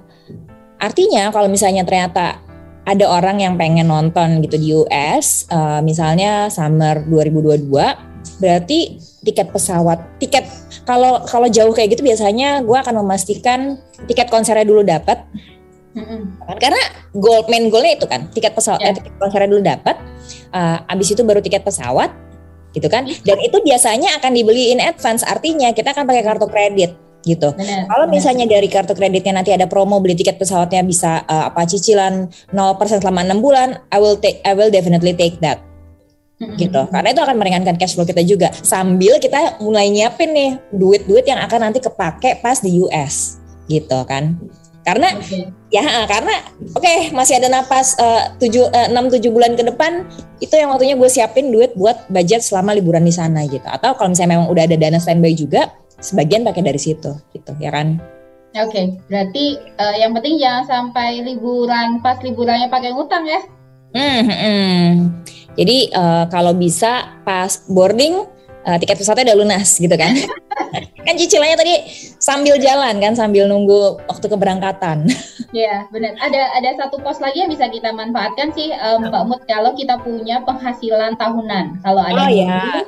artinya 0.78 1.34
kalau 1.34 1.50
misalnya 1.50 1.82
ternyata 1.82 2.38
ada 2.84 3.06
orang 3.08 3.40
yang 3.40 3.56
pengen 3.56 3.88
nonton 3.88 4.44
gitu 4.44 4.60
di 4.60 4.76
US, 4.76 5.48
uh, 5.48 5.80
eh, 5.80 5.82
misalnya 5.88 6.52
summer 6.52 7.00
2022, 7.08 7.72
berarti 8.44 9.00
tiket 9.24 9.56
pesawat, 9.56 10.20
tiket 10.20 10.44
kalau 10.84 11.24
kalau 11.28 11.48
jauh 11.48 11.72
kayak 11.72 11.96
gitu 11.96 12.04
biasanya 12.04 12.64
gue 12.64 12.78
akan 12.78 13.04
memastikan 13.04 13.80
tiket 14.08 14.28
konsernya 14.28 14.68
dulu 14.68 14.84
dapat 14.84 15.24
Mm-hmm. 15.94 16.50
Karena 16.58 16.82
goal 17.14 17.46
main 17.54 17.70
goalnya 17.70 17.94
itu 18.02 18.10
kan 18.10 18.26
tiket 18.34 18.58
pesawat, 18.58 18.82
yeah. 18.82 18.92
eh, 18.92 18.98
tiket 18.98 19.14
konsernya 19.22 19.50
dulu 19.50 19.62
dapat, 19.62 19.96
uh, 20.50 20.82
abis 20.90 21.14
itu 21.14 21.22
baru 21.22 21.38
tiket 21.38 21.62
pesawat, 21.62 22.10
gitu 22.74 22.90
kan? 22.90 23.06
Dan 23.06 23.38
itu 23.46 23.62
biasanya 23.62 24.18
akan 24.18 24.34
dibeli 24.34 24.74
in 24.74 24.82
advance, 24.82 25.22
artinya 25.22 25.70
kita 25.70 25.94
akan 25.94 26.10
pakai 26.10 26.24
kartu 26.26 26.50
kredit 26.50 26.98
gitu. 27.24 27.56
Kalau 27.88 28.06
misalnya 28.12 28.44
dari 28.44 28.68
kartu 28.68 28.92
kreditnya 28.98 29.40
nanti 29.40 29.56
ada 29.56 29.70
promo 29.70 30.02
beli 30.04 30.18
tiket 30.18 30.36
pesawatnya 30.36 30.84
bisa 30.84 31.24
uh, 31.30 31.48
apa 31.48 31.64
cicilan 31.64 32.28
0% 32.52 33.00
selama 33.00 33.24
enam 33.24 33.40
bulan, 33.40 33.80
I 33.94 34.02
will 34.02 34.20
take 34.20 34.44
I 34.44 34.58
will 34.58 34.74
definitely 34.74 35.16
take 35.16 35.40
that. 35.40 35.62
Mm-hmm. 36.42 36.58
gitu. 36.58 36.82
Karena 36.90 37.10
itu 37.14 37.22
akan 37.22 37.36
meringankan 37.38 37.76
cash 37.78 37.94
flow 37.94 38.10
kita 38.10 38.26
juga. 38.26 38.50
Sambil 38.52 39.22
kita 39.22 39.62
mulai 39.62 39.94
nyiapin 39.94 40.34
nih 40.34 40.52
duit-duit 40.74 41.24
yang 41.30 41.40
akan 41.46 41.70
nanti 41.70 41.80
kepake 41.80 42.42
pas 42.42 42.58
di 42.60 42.84
US 42.84 43.38
gitu 43.70 44.02
kan. 44.10 44.42
Karena 44.84 45.16
okay. 45.16 45.48
ya 45.72 45.84
karena 46.12 46.44
oke 46.76 46.84
okay, 46.84 47.08
masih 47.16 47.40
ada 47.40 47.48
napas 47.48 47.96
eh, 47.96 48.36
tujuh 48.44 48.68
eh, 48.68 48.92
enam 48.92 49.08
tujuh 49.08 49.32
bulan 49.32 49.56
ke 49.56 49.64
depan 49.64 50.04
itu 50.44 50.52
yang 50.60 50.76
waktunya 50.76 51.00
gue 51.00 51.08
siapin 51.08 51.56
duit 51.56 51.72
buat 51.80 52.12
budget 52.12 52.44
selama 52.44 52.76
liburan 52.76 53.08
di 53.08 53.16
sana 53.16 53.48
gitu. 53.48 53.64
Atau 53.64 53.96
kalau 53.96 54.12
misalnya 54.12 54.36
memang 54.36 54.52
udah 54.52 54.68
ada 54.68 54.76
dana 54.76 55.00
standby 55.00 55.32
juga 55.32 55.72
sebagian 56.04 56.44
pakai 56.44 56.68
dari 56.68 56.82
situ 56.82 57.16
gitu 57.32 57.52
ya 57.64 57.72
kan? 57.72 57.96
Oke 58.54 58.70
okay, 58.70 58.86
berarti 59.08 59.46
uh, 59.80 59.96
yang 59.96 60.12
penting 60.14 60.36
jangan 60.44 60.64
sampai 60.68 61.24
liburan 61.24 62.04
pas 62.04 62.20
liburannya 62.20 62.68
pakai 62.68 62.92
utang 62.92 63.24
ya 63.24 63.40
hmm, 63.94 64.22
hmm, 64.28 64.90
jadi 65.54 65.78
uh, 65.94 66.26
kalau 66.34 66.54
bisa 66.58 67.22
pas 67.22 67.62
boarding 67.70 68.26
uh, 68.66 68.78
tiket 68.80 68.98
pesawatnya 68.98 69.34
udah 69.34 69.38
lunas 69.46 69.78
gitu 69.78 69.94
kan. 69.94 70.16
kan 71.06 71.20
cicilannya 71.20 71.58
tadi 71.60 71.76
sambil 72.18 72.56
jalan 72.56 72.96
kan 73.04 73.14
sambil 73.14 73.46
nunggu 73.46 74.00
waktu 74.08 74.26
keberangkatan. 74.28 75.06
Iya 75.54 75.86
benar. 75.94 76.18
Ada 76.18 76.50
ada 76.58 76.70
satu 76.82 76.98
pos 76.98 77.22
lagi 77.22 77.46
yang 77.46 77.52
bisa 77.54 77.70
kita 77.70 77.94
manfaatkan 77.94 78.50
sih 78.58 78.74
um, 78.74 79.06
Mbak 79.06 79.24
Mut 79.30 79.42
kalau 79.46 79.78
kita 79.78 80.02
punya 80.02 80.42
penghasilan 80.42 81.14
tahunan. 81.14 81.78
Kalau 81.86 82.02
ada 82.02 82.26
oh, 82.26 82.30
ya 82.34 82.82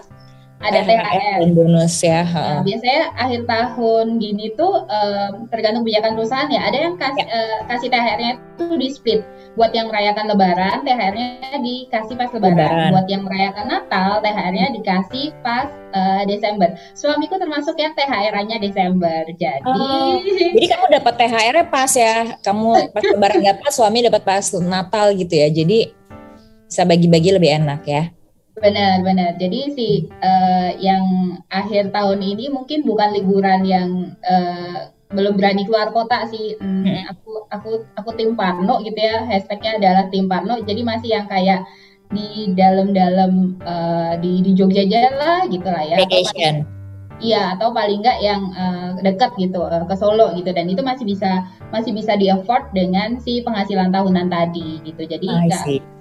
ada 0.63 0.80
THR 0.88 1.44
dan 1.44 1.52
bonus 1.52 2.00
ya. 2.00 2.24
Nah, 2.26 2.63
biasanya 2.63 3.12
akhir 3.20 3.41
tahun 3.44 4.06
gini 4.18 4.56
tuh 4.56 4.88
um, 4.88 5.52
tergantung 5.52 5.84
kebijakan 5.84 6.15
perusahaan 6.15 6.50
ya. 6.50 6.62
Ada 6.72 6.78
yang 6.89 6.96
kasih 6.96 7.26
ya. 7.28 7.36
uh, 7.36 7.58
kasih 7.68 7.88
THR-nya 7.91 8.32
tuh 8.56 8.74
di 8.80 8.88
split. 8.89 9.22
Buat 9.56 9.72
yang 9.72 9.88
merayakan 9.91 10.26
Lebaran, 10.32 10.78
THR-nya 10.84 11.60
dikasih 11.60 12.15
pas 12.15 12.32
Lebaran. 12.32 12.56
Lebaran. 12.56 12.89
Buat 12.96 13.08
yang 13.12 13.24
merayakan 13.28 13.65
Natal, 13.68 14.12
THR-nya 14.24 14.65
dikasih 14.80 15.26
pas 15.44 15.68
uh, 15.91 16.24
Desember. 16.24 16.70
Suamiku 16.96 17.36
termasuk 17.36 17.76
yang 17.76 17.94
THR-nya 17.94 18.58
Desember. 18.58 19.22
Jadi, 19.36 19.68
oh, 19.68 20.18
jadi 20.56 20.68
kamu 20.72 20.86
dapat 21.04 21.13
THR-nya 21.20 21.65
pas 21.68 21.91
ya. 21.94 22.15
Kamu 22.41 22.96
pas 22.96 23.04
Lebaran 23.04 23.39
dapat, 23.44 23.72
suami 23.76 24.08
dapat 24.08 24.24
pas 24.24 24.46
Natal 24.63 25.13
gitu 25.20 25.36
ya. 25.36 25.52
Jadi 25.52 25.91
bisa 26.65 26.84
bagi-bagi 26.88 27.30
lebih 27.36 27.52
enak 27.62 27.82
ya. 27.86 28.04
Benar, 28.56 29.04
benar. 29.04 29.36
Jadi 29.36 29.60
si 29.76 29.88
uh, 30.24 30.72
yang 30.80 31.38
akhir 31.52 31.91
tahun 31.91 32.24
ini 32.24 32.48
mungkin 32.48 32.88
bukan 32.88 33.12
liburan 33.12 33.68
yang 33.68 34.15
uh, 34.24 34.96
belum 35.12 35.36
berani 35.36 35.68
keluar 35.68 35.91
kota 35.91 36.24
sih. 36.32 36.56
Hmm, 36.60 36.88
hmm. 36.88 37.12
Aku 37.12 37.46
aku 37.52 37.70
aku 38.00 38.10
tim 38.15 38.39
Parno 38.39 38.80
gitu 38.84 38.96
ya. 38.96 39.28
Hashtagnya 39.28 39.80
adalah 39.80 40.08
tim 40.08 40.32
Parno. 40.32 40.63
Jadi 40.63 40.82
masih 40.88 41.10
yang 41.20 41.28
kayak 41.28 41.68
di 42.15 42.54
dalam-dalam 42.56 43.60
uh, 43.65 44.13
di 44.24 44.39
di 44.39 44.52
Jogja 44.56 44.88
aja 44.88 45.12
lah 45.12 45.39
gitu 45.52 45.68
lah 45.68 45.84
ya. 45.84 45.98
Vacation. 46.00 46.63
Iya, 47.15 47.56
atau 47.56 47.72
paling 47.72 48.04
enggak 48.04 48.20
yang 48.20 48.52
uh, 48.52 49.00
dekat 49.00 49.32
gitu 49.39 49.63
uh, 49.63 49.88
ke 49.88 49.96
Solo 49.96 50.36
gitu 50.36 50.52
dan 50.52 50.68
itu 50.68 50.84
masih 50.84 51.08
bisa 51.08 51.48
masih 51.72 51.96
bisa 51.96 52.12
di 52.20 52.28
afford 52.28 52.68
dengan 52.76 53.24
si 53.24 53.39
penghasilan 53.39 53.91
tahunan 53.91 54.28
tadi 54.28 54.84
gitu. 54.84 55.04
Jadi 55.08 55.28
enggak 55.28 55.63
Eh, 55.63 55.94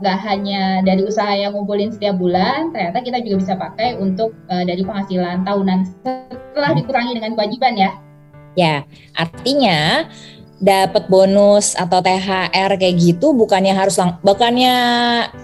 nggak 0.00 0.18
uh, 0.18 0.22
hanya 0.28 0.84
dari 0.84 1.02
usaha 1.04 1.32
yang 1.32 1.56
ngumpulin 1.56 1.88
setiap 1.88 2.20
bulan, 2.20 2.70
ternyata 2.72 3.00
kita 3.00 3.18
juga 3.24 3.36
bisa 3.40 3.54
pakai 3.56 3.96
untuk 3.96 4.36
uh, 4.52 4.64
dari 4.64 4.84
penghasilan 4.84 5.44
tahunan 5.44 5.88
setelah 5.88 6.72
dikurangi 6.76 7.16
dengan 7.16 7.32
kewajiban 7.32 7.74
ya. 7.76 7.90
Ya, 8.58 8.82
artinya 9.14 10.08
dapat 10.58 11.06
bonus 11.06 11.78
atau 11.78 12.02
THR 12.02 12.74
kayak 12.74 12.94
gitu 12.98 13.30
bukannya 13.30 13.78
harus 13.78 13.94
lang 13.94 14.18
bukannya 14.26 14.74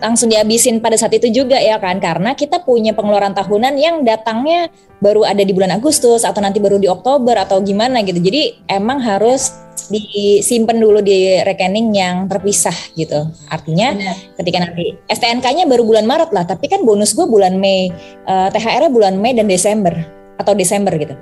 langsung 0.03 0.27
dihabisin 0.27 0.83
pada 0.83 0.99
saat 0.99 1.15
itu 1.15 1.31
juga 1.31 1.55
ya 1.55 1.79
kan 1.79 2.03
karena 2.03 2.35
kita 2.35 2.67
punya 2.67 2.91
pengeluaran 2.99 3.31
tahunan 3.31 3.79
yang 3.79 4.03
datangnya 4.03 4.75
baru 4.99 5.23
ada 5.23 5.47
di 5.47 5.55
bulan 5.55 5.79
Agustus 5.79 6.27
atau 6.27 6.43
nanti 6.43 6.59
baru 6.59 6.83
di 6.83 6.91
Oktober 6.91 7.39
atau 7.39 7.63
gimana 7.63 8.03
gitu 8.03 8.19
jadi 8.19 8.59
emang 8.67 8.99
harus 8.99 9.55
disimpan 9.93 10.81
dulu 10.81 11.05
di 11.05 11.41
rekening 11.45 11.93
yang 11.93 12.25
terpisah 12.25 12.75
gitu. 12.97 13.29
Artinya 13.53 13.93
Benar. 13.93 14.17
ketika 14.41 14.59
nanti 14.65 14.85
STNK-nya 15.11 15.69
baru 15.69 15.85
bulan 15.85 16.09
Maret 16.09 16.31
lah, 16.33 16.45
tapi 16.49 16.73
kan 16.73 16.87
bonus 16.89 17.13
gue 17.13 17.27
bulan 17.29 17.59
Mei, 17.61 17.93
uh, 18.25 18.49
eh, 18.49 18.55
THR-nya 18.55 18.89
bulan 18.89 19.21
Mei 19.21 19.37
dan 19.37 19.45
Desember 19.45 19.93
atau 20.41 20.57
Desember 20.57 20.95
gitu. 20.97 21.13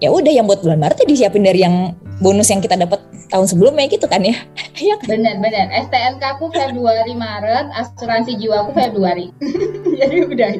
Ya 0.00 0.08
udah 0.08 0.32
yang 0.32 0.48
buat 0.48 0.64
bulan 0.64 0.80
Maret 0.80 1.04
ya 1.04 1.06
disiapin 1.06 1.44
dari 1.44 1.60
yang 1.60 1.92
bonus 2.24 2.48
yang 2.48 2.64
kita 2.64 2.72
dapat 2.72 3.04
tahun 3.28 3.46
sebelumnya 3.46 3.84
gitu 3.92 4.08
kan 4.08 4.24
ya. 4.24 4.32
ya 4.88 4.96
kan? 4.96 5.08
Benar, 5.12 5.36
benar. 5.44 5.66
STNK 5.76 6.22
aku 6.36 6.48
Februari 6.48 7.12
Maret, 7.12 7.68
asuransi 7.76 8.40
jiwa 8.40 8.64
aku 8.64 8.72
Februari. 8.72 9.28
Jadi 10.00 10.16
udah. 10.24 10.50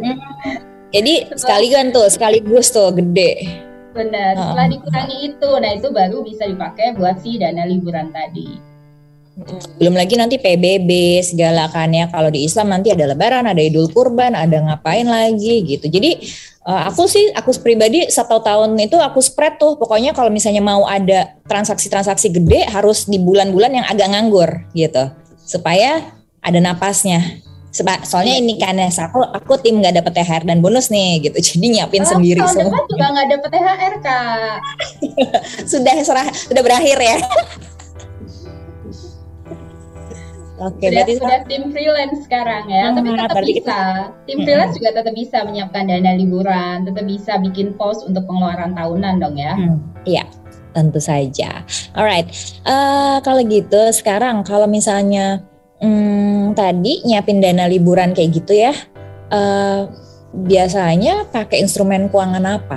Jadi 0.92 1.14
sekalian 1.40 1.88
tuh, 1.88 2.06
sekaligus 2.12 2.68
tuh 2.68 2.92
gede. 2.92 3.48
Benar. 3.96 4.36
Setelah 4.36 4.66
dikurangi 4.70 5.16
itu, 5.32 5.50
nah 5.56 5.72
itu 5.72 5.88
baru 5.88 6.20
bisa 6.20 6.44
dipakai 6.44 6.94
buat 7.00 7.18
si 7.24 7.40
dana 7.40 7.64
liburan 7.64 8.12
tadi. 8.12 8.70
Belum 9.80 9.96
lagi 9.96 10.20
nanti 10.20 10.36
PBB 10.36 11.22
segala 11.24 11.64
kan 11.72 11.88
ya. 11.90 12.12
Kalau 12.12 12.28
di 12.28 12.44
Islam 12.44 12.76
nanti 12.76 12.92
ada 12.92 13.08
Lebaran, 13.08 13.48
ada 13.48 13.62
Idul 13.62 13.88
Kurban, 13.88 14.36
ada 14.36 14.60
ngapain 14.60 15.08
lagi 15.08 15.64
gitu. 15.64 15.88
Jadi 15.88 16.20
uh, 16.70 16.86
aku 16.86 17.10
sih, 17.10 17.34
aku 17.34 17.50
pribadi 17.58 18.06
satu 18.06 18.38
tahun 18.38 18.78
itu 18.78 18.94
aku 18.94 19.18
spread 19.18 19.58
tuh. 19.58 19.74
Pokoknya 19.74 20.14
kalau 20.14 20.30
misalnya 20.30 20.62
mau 20.62 20.86
ada 20.86 21.34
transaksi-transaksi 21.50 22.30
gede 22.30 22.70
harus 22.70 23.10
di 23.10 23.18
bulan-bulan 23.18 23.82
yang 23.82 23.86
agak 23.90 24.06
nganggur 24.14 24.50
gitu, 24.78 25.10
supaya 25.42 26.14
ada 26.38 26.58
napasnya. 26.62 27.42
Seba, 27.70 28.02
soalnya 28.02 28.34
ini 28.34 28.58
kan 28.58 28.74
ya, 28.74 28.90
aku 28.90 29.22
aku 29.22 29.62
tim 29.62 29.78
nggak 29.78 30.02
dapet 30.02 30.18
THR 30.18 30.42
dan 30.42 30.58
bonus 30.58 30.90
nih 30.90 31.22
gitu, 31.22 31.38
jadi 31.54 31.66
nyiapin 31.70 32.02
oh, 32.02 32.10
sendiri 32.14 32.42
semua. 32.50 32.66
Depan 32.70 32.86
juga 32.86 33.06
nggak 33.14 33.28
dapet 33.30 33.50
THR 33.50 33.94
kak. 34.02 34.58
sudah 35.70 35.94
serah, 36.02 36.28
sudah 36.30 36.62
berakhir 36.62 36.98
ya. 36.98 37.18
Oke, 40.60 40.76
okay, 40.76 40.88
berarti 40.92 41.16
sudah 41.16 41.40
tim 41.48 41.72
freelance 41.72 42.20
sekarang 42.28 42.68
ya, 42.68 42.92
hmm, 42.92 42.96
tapi 43.00 43.08
tetap 43.16 43.36
bisa. 43.40 43.56
Kita, 43.56 43.80
tim 44.28 44.36
hmm. 44.36 44.44
freelance 44.44 44.74
juga 44.76 44.90
tetap 44.92 45.14
bisa 45.16 45.38
menyiapkan 45.48 45.84
dana 45.88 46.12
liburan, 46.20 46.76
tetap 46.84 47.04
bisa 47.08 47.32
bikin 47.40 47.72
post 47.80 48.04
untuk 48.04 48.28
pengeluaran 48.28 48.76
tahunan 48.76 49.24
dong 49.24 49.40
ya. 49.40 49.56
Hmm, 49.56 49.80
iya, 50.04 50.28
tentu 50.76 51.00
saja. 51.00 51.64
Alright, 51.96 52.28
uh, 52.68 53.24
kalau 53.24 53.40
gitu 53.48 53.88
sekarang 53.96 54.44
kalau 54.44 54.68
misalnya 54.68 55.40
hmm, 55.80 56.52
tadi 56.52 57.08
nyiapin 57.08 57.40
dana 57.40 57.64
liburan 57.64 58.12
kayak 58.12 58.44
gitu 58.44 58.52
ya, 58.52 58.76
uh, 59.32 59.88
biasanya 60.44 61.24
pakai 61.32 61.64
instrumen 61.64 62.12
keuangan 62.12 62.44
apa? 62.44 62.76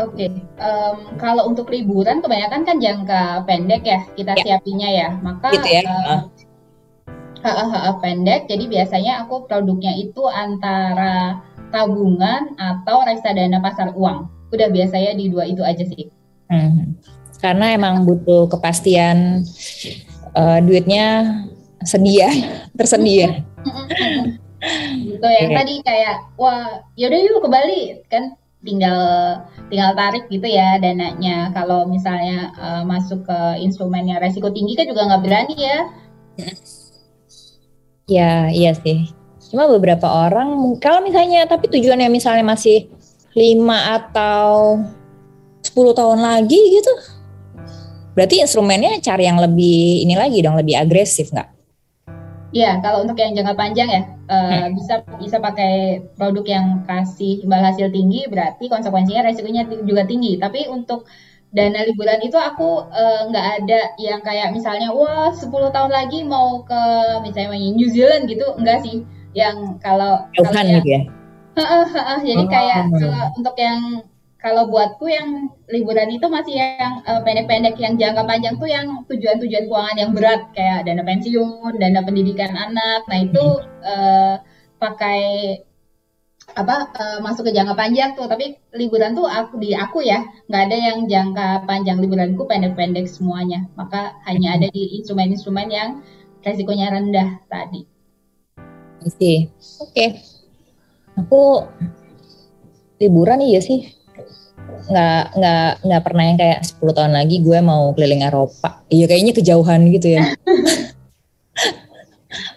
Oke, 0.00 0.24
okay. 0.24 0.30
um, 0.56 1.20
kalau 1.20 1.52
untuk 1.52 1.68
liburan 1.68 2.24
kebanyakan 2.24 2.64
kan 2.64 2.80
jangka 2.80 3.44
pendek 3.44 3.84
ya 3.84 4.00
kita 4.16 4.32
ya. 4.40 4.40
siapinya 4.40 4.88
ya, 4.88 5.08
maka 5.20 5.52
gitu 5.52 5.68
ya. 5.68 5.82
Uh, 7.44 7.48
uh, 7.50 7.94
pendek. 8.00 8.48
Jadi 8.48 8.72
biasanya 8.72 9.26
aku 9.26 9.44
produknya 9.44 9.92
itu 9.98 10.24
antara 10.32 11.44
tabungan 11.68 12.56
atau 12.56 13.04
reksadana 13.04 13.60
pasar 13.60 13.92
uang. 13.92 14.32
Udah 14.48 14.72
biasanya 14.72 15.12
di 15.12 15.28
dua 15.28 15.44
itu 15.44 15.60
aja 15.60 15.84
sih. 15.84 16.08
Hmm. 16.48 16.96
Karena 17.42 17.76
emang 17.76 18.08
butuh 18.08 18.48
kepastian 18.48 19.44
uh, 20.32 20.58
duitnya 20.64 21.36
sedia 21.84 22.30
tersedia 22.78 23.44
gitu 25.02 25.26
ya 25.26 25.42
okay. 25.50 25.56
tadi 25.58 25.74
kayak 25.82 26.16
wah 26.38 26.86
yaudah 26.94 27.18
yuk 27.18 27.42
ke 27.42 27.48
Bali 27.50 27.82
kan 28.06 28.38
tinggal 28.62 29.00
tinggal 29.68 29.90
tarik 29.98 30.30
gitu 30.30 30.46
ya 30.46 30.78
dananya 30.78 31.50
kalau 31.50 31.86
misalnya 31.86 32.54
uh, 32.56 32.82
masuk 32.86 33.26
ke 33.26 33.40
instrumen 33.62 34.06
yang 34.06 34.22
resiko 34.22 34.50
tinggi 34.54 34.78
kan 34.78 34.86
juga 34.86 35.06
nggak 35.10 35.22
berani 35.22 35.56
ya 35.58 35.78
Ya, 38.10 38.50
iya 38.50 38.72
sih. 38.74 39.08
Cuma 39.52 39.68
beberapa 39.68 40.08
orang 40.08 40.76
kalau 40.80 41.04
misalnya 41.04 41.44
tapi 41.44 41.68
tujuannya 41.68 42.08
misalnya 42.08 42.44
masih 42.44 42.88
lima 43.36 44.00
atau 44.00 44.80
10 45.64 45.98
tahun 45.98 46.18
lagi 46.20 46.60
gitu. 46.80 46.92
Berarti 48.12 48.44
instrumennya 48.44 49.00
cari 49.00 49.24
yang 49.24 49.40
lebih 49.40 50.04
ini 50.04 50.14
lagi 50.16 50.44
dong, 50.44 50.56
lebih 50.56 50.76
agresif 50.76 51.32
nggak? 51.32 51.51
Iya, 52.52 52.84
kalau 52.84 53.08
untuk 53.08 53.16
yang 53.16 53.32
jangka 53.32 53.56
panjang 53.56 53.88
ya 53.88 54.02
uh, 54.28 54.68
hmm. 54.68 54.76
bisa 54.76 54.94
bisa 55.16 55.36
pakai 55.40 56.04
produk 56.20 56.44
yang 56.44 56.66
kasih 56.84 57.40
imbal 57.40 57.64
hasil 57.64 57.88
tinggi, 57.88 58.28
berarti 58.28 58.68
konsekuensinya 58.68 59.24
resikonya 59.24 59.64
juga 59.88 60.04
tinggi. 60.04 60.36
Tapi 60.36 60.68
untuk 60.68 61.08
dana 61.52 61.84
liburan 61.84 62.20
itu 62.24 62.36
aku 62.36 62.88
eh, 62.92 63.20
nggak 63.28 63.44
uh, 63.44 63.52
ada 63.60 63.80
yang 64.00 64.24
kayak 64.24 64.56
misalnya 64.56 64.88
wah 64.88 65.28
10 65.28 65.48
tahun 65.52 65.92
lagi 65.92 66.24
mau 66.24 66.64
ke 66.64 66.80
misalnya 67.24 67.56
New 67.56 67.88
Zealand 67.88 68.28
gitu, 68.28 68.44
enggak 68.60 68.84
sih. 68.84 69.00
Yang 69.32 69.80
kalau 69.80 70.28
kalau 70.36 70.52
gitu 70.52 70.88
ya. 70.92 71.02
jadi 72.20 72.44
kayak 72.48 72.82
kalau 72.92 73.32
untuk 73.36 73.56
yang 73.56 74.04
kalau 74.42 74.66
buatku 74.66 75.06
yang 75.06 75.54
liburan 75.70 76.10
itu 76.10 76.26
masih 76.26 76.58
yang 76.58 76.98
uh, 77.06 77.22
pendek-pendek 77.22 77.78
yang 77.78 77.94
jangka 77.94 78.26
panjang 78.26 78.58
tuh 78.58 78.66
yang 78.66 79.06
tujuan-tujuan 79.06 79.70
keuangan 79.70 79.96
yang 79.96 80.10
berat 80.10 80.50
kayak 80.50 80.82
dana 80.82 81.02
pensiun, 81.06 81.78
dana 81.78 82.02
pendidikan 82.02 82.50
anak. 82.50 83.06
Nah 83.06 83.18
itu 83.22 83.44
uh, 83.86 84.42
pakai 84.82 85.22
apa 86.58 86.90
uh, 86.90 87.18
masuk 87.22 87.46
ke 87.46 87.54
jangka 87.54 87.78
panjang 87.78 88.18
tuh. 88.18 88.26
Tapi 88.26 88.58
liburan 88.74 89.14
tuh 89.14 89.30
aku 89.30 89.62
di 89.62 89.78
aku 89.78 90.02
ya 90.02 90.26
nggak 90.50 90.62
ada 90.66 90.76
yang 90.90 90.98
jangka 91.06 91.62
panjang 91.62 92.02
liburanku 92.02 92.42
pendek-pendek 92.42 93.06
semuanya. 93.06 93.70
Maka 93.78 94.18
hanya 94.26 94.58
ada 94.58 94.66
di 94.74 94.98
instrumen-instrumen 94.98 95.70
yang 95.70 96.02
resikonya 96.42 96.90
rendah 96.90 97.46
tadi. 97.46 97.86
Oke, 99.02 99.50
okay. 99.82 100.08
aku 101.14 101.66
liburan 102.98 103.42
iya 103.42 103.58
sih 103.62 104.01
nggak 104.82 105.24
nggak 105.38 105.68
nggak 105.86 106.02
pernah 106.02 106.24
yang 106.26 106.38
kayak 106.38 106.58
10 106.66 106.96
tahun 106.96 107.12
lagi 107.14 107.36
gue 107.38 107.58
mau 107.62 107.94
keliling 107.94 108.26
Eropa. 108.26 108.82
Iya 108.90 109.06
kayaknya 109.06 109.32
kejauhan 109.36 109.80
gitu 109.94 110.08
ya. 110.18 110.24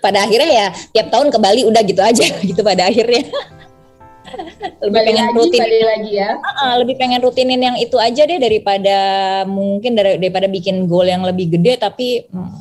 pada 0.03 0.23
akhirnya 0.23 0.49
ya 0.49 0.67
tiap 0.95 1.11
tahun 1.11 1.27
ke 1.33 1.37
Bali 1.41 1.61
udah 1.67 1.81
gitu 1.83 2.01
aja 2.01 2.25
gitu 2.49 2.61
pada 2.65 2.89
akhirnya. 2.89 3.25
lebih 4.81 4.91
balik 4.91 5.07
pengen 5.13 5.27
lagi, 5.31 5.37
rutin 5.37 5.61
lagi 5.63 6.11
ya. 6.17 6.31
Uh, 6.41 6.75
lebih 6.81 6.95
pengen 6.97 7.21
rutinin 7.23 7.61
yang 7.61 7.77
itu 7.77 7.95
aja 7.95 8.25
deh 8.25 8.39
daripada 8.41 8.97
mungkin 9.47 9.95
dari, 9.95 10.17
daripada 10.19 10.49
bikin 10.49 10.89
goal 10.89 11.07
yang 11.07 11.23
lebih 11.23 11.55
gede 11.55 11.79
tapi 11.79 12.27
hmm, 12.27 12.51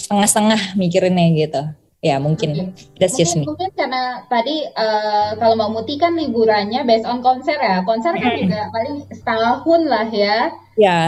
setengah-setengah 0.00 0.78
mikirinnya 0.78 1.26
gitu 1.34 1.62
ya 2.04 2.16
mungkin. 2.20 2.72
Okay. 2.74 2.98
that's 3.00 3.16
just 3.16 3.36
mungkin, 3.36 3.56
mungkin 3.56 3.70
karena 3.76 4.02
tadi 4.28 4.56
uh, 4.76 5.36
kalau 5.40 5.54
mau 5.56 5.70
Muti 5.72 5.96
kan 5.96 6.16
liburannya 6.16 6.84
based 6.84 7.08
on 7.08 7.24
konser 7.24 7.56
ya. 7.56 7.82
Konser 7.82 8.16
kan 8.16 8.32
juga 8.36 8.68
paling 8.70 9.04
setahun 9.10 9.80
lah 9.88 10.08
ya. 10.10 10.38
Ya. 10.76 11.00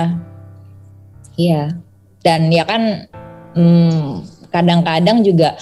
Iya. 1.38 1.62
Dan 2.24 2.50
ya 2.50 2.64
kan 2.66 3.06
hmm, 3.54 4.26
kadang-kadang 4.50 5.22
juga 5.22 5.54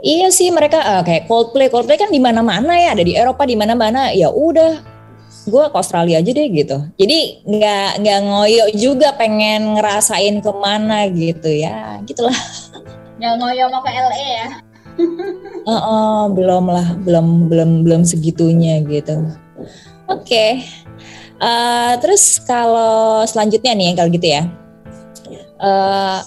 iya 0.00 0.32
sih 0.32 0.48
mereka 0.52 0.80
uh, 0.80 1.02
kayak 1.02 1.26
Coldplay. 1.26 1.72
Coldplay 1.72 1.98
kan 1.98 2.12
di 2.12 2.20
mana-mana 2.20 2.76
ya 2.76 2.94
ada 2.94 3.04
di 3.04 3.16
Eropa 3.16 3.44
di 3.48 3.56
mana-mana 3.56 4.12
ya 4.12 4.30
udah 4.30 5.00
gue 5.40 5.64
ke 5.72 5.76
Australia 5.76 6.20
aja 6.20 6.30
deh 6.30 6.48
gitu. 6.52 6.78
Jadi 7.00 7.42
nggak 7.48 8.04
nggak 8.04 8.18
ngoyo 8.28 8.64
juga 8.76 9.16
pengen 9.16 9.80
ngerasain 9.80 10.38
ke 10.44 10.52
mana 10.52 11.08
gitu 11.10 11.48
ya. 11.48 11.98
Gitulah 12.04 12.36
Nggak 13.20 13.34
ngoyo 13.36 13.64
mau 13.68 13.84
ke 13.84 13.92
LA 13.92 14.24
ya? 14.32 14.48
uh, 15.68 15.72
uh, 15.76 16.20
belum 16.32 16.64
lah, 16.72 16.96
belum 17.04 17.52
belum 17.52 17.70
belum 17.84 18.02
segitunya 18.08 18.80
gitu. 18.88 19.28
Oke. 20.08 20.24
Okay. 20.24 20.50
Uh, 21.36 21.44
eh, 21.44 21.92
terus 22.00 22.40
kalau 22.48 23.20
selanjutnya 23.28 23.76
nih 23.76 23.92
kalau 23.92 24.08
gitu 24.08 24.24
ya. 24.24 24.48
Uh, 25.60 26.24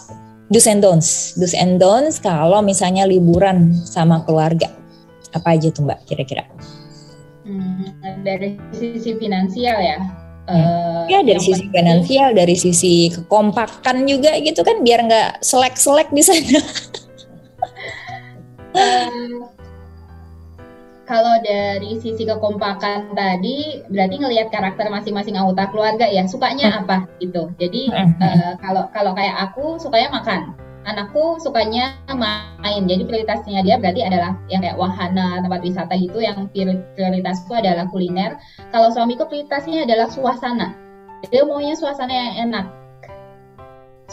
do's 0.53 0.69
and 0.69 0.85
don'ts. 0.85 1.33
Do's 1.33 1.57
and 1.57 1.81
don'ts 1.81 2.21
kalau 2.21 2.61
misalnya 2.61 3.09
liburan 3.09 3.73
sama 3.89 4.21
keluarga. 4.21 4.69
Apa 5.33 5.57
aja 5.57 5.73
tuh 5.73 5.89
Mbak 5.89 6.05
kira-kira? 6.05 6.45
Hmm, 7.41 7.89
dari 8.21 8.61
sisi 8.69 9.17
finansial 9.17 9.81
ya. 9.81 9.97
Uh, 10.43 11.07
ya 11.07 11.23
dari 11.23 11.39
sisi 11.39 11.71
finansial, 11.71 12.35
dari 12.35 12.55
sisi 12.59 13.07
kekompakan 13.07 14.03
juga 14.03 14.35
gitu 14.43 14.59
kan 14.59 14.83
biar 14.83 15.07
nggak 15.07 15.31
selek-selek 15.39 16.11
di 16.11 16.19
sana. 16.19 16.59
um, 18.75 19.47
kalau 21.09 21.35
dari 21.43 21.95
sisi 22.03 22.27
kekompakan 22.27 23.15
tadi 23.15 23.87
berarti 23.87 24.15
ngelihat 24.19 24.51
karakter 24.51 24.91
masing-masing 24.91 25.39
anggota 25.39 25.71
keluarga 25.71 26.11
ya 26.11 26.27
sukanya 26.27 26.75
hmm. 26.75 26.79
apa 26.83 26.97
gitu. 27.23 27.47
Jadi 27.55 27.91
uh, 27.95 28.59
kalau 28.59 28.91
kalau 28.91 29.11
kayak 29.15 29.35
aku 29.47 29.79
sukanya 29.79 30.11
makan 30.11 30.55
anakku 30.83 31.39
sukanya 31.39 31.95
main 32.11 32.83
jadi 32.87 33.03
prioritasnya 33.07 33.63
dia 33.63 33.75
berarti 33.79 34.03
adalah 34.03 34.35
yang 34.51 34.61
kayak 34.63 34.77
wahana 34.79 35.39
tempat 35.41 35.61
wisata 35.63 35.93
gitu 35.95 36.19
yang 36.19 36.47
prioritasku 36.95 37.51
adalah 37.55 37.87
kuliner. 37.89 38.39
Kalau 38.71 38.91
suamiku 38.91 39.27
prioritasnya 39.27 39.87
adalah 39.87 40.07
suasana. 40.11 40.75
Dia 41.31 41.47
maunya 41.47 41.75
suasana 41.75 42.11
yang 42.11 42.51
enak 42.51 42.83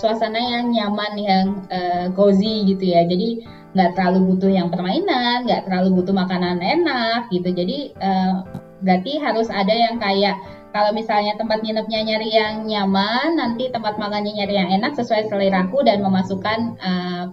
suasana 0.00 0.40
yang 0.40 0.72
nyaman 0.72 1.12
yang 1.20 1.46
uh, 1.68 2.06
cozy 2.16 2.64
gitu 2.64 2.96
ya. 2.96 3.04
Jadi 3.04 3.44
nggak 3.76 3.94
terlalu 3.94 4.35
butuh 4.35 4.50
yang 4.50 4.68
permainan 4.72 5.46
nggak 5.46 5.68
terlalu 5.68 6.00
butuh 6.00 6.14
makanan 6.16 6.59
enak 6.64 7.28
gitu. 7.28 7.52
Jadi 7.52 7.92
uh, 8.00 8.46
berarti 8.80 9.20
harus 9.20 9.52
ada 9.52 9.70
yang 9.70 10.00
kayak 10.00 10.40
kalau 10.70 10.90
misalnya 10.94 11.35
tempat 11.35 11.66
nginepnya 11.66 12.00
nyari 12.06 12.30
yang 12.30 12.54
nyaman, 12.66 13.38
nanti 13.38 13.70
tempat 13.74 13.98
makannya 13.98 14.33
nyari 14.38 14.54
yang 14.54 14.70
enak 14.70 14.94
sesuai 14.94 15.26
seleraku 15.26 15.83
dan 15.83 15.98
memasukkan 15.98 16.78
uh, 16.78 17.24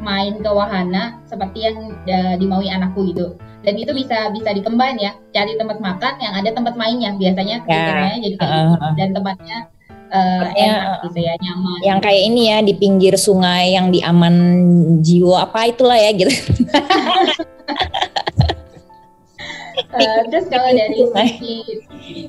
main 0.00 0.40
ke 0.40 0.50
wahana 0.50 1.20
seperti 1.28 1.68
yang 1.68 1.92
uh, 2.08 2.34
dimaui 2.40 2.72
anakku 2.72 3.04
gitu. 3.12 3.36
Dan 3.64 3.80
itu 3.80 3.92
bisa 3.96 4.28
bisa 4.32 4.52
dikembang 4.52 5.00
ya, 5.00 5.16
cari 5.32 5.56
tempat 5.56 5.80
makan 5.80 6.14
yang 6.20 6.34
ada 6.36 6.50
tempat 6.52 6.76
mainnya 6.76 7.16
biasanya 7.16 7.64
ya. 7.64 8.16
jadi 8.20 8.36
kayak 8.36 8.44
uh, 8.44 8.72
gitu. 8.76 8.88
dan 9.00 9.08
tempatnya 9.16 9.58
uh, 10.12 10.44
enak 10.52 11.04
gitu 11.08 11.18
ya 11.20 11.32
nyaman. 11.40 11.78
Yang 11.84 11.98
kayak 12.04 12.22
ini 12.28 12.42
ya 12.48 12.58
di 12.60 12.74
pinggir 12.76 13.14
sungai 13.16 13.76
yang 13.76 13.88
di 13.88 14.00
aman 14.04 14.34
jiwa 15.00 15.48
apa 15.48 15.68
itulah 15.68 15.96
ya 15.96 16.10
gitu. 16.12 16.32
uh, 19.94 20.22
terus 20.28 20.46
kalau 20.50 20.70
dari 20.74 20.98
sisi 21.06 21.54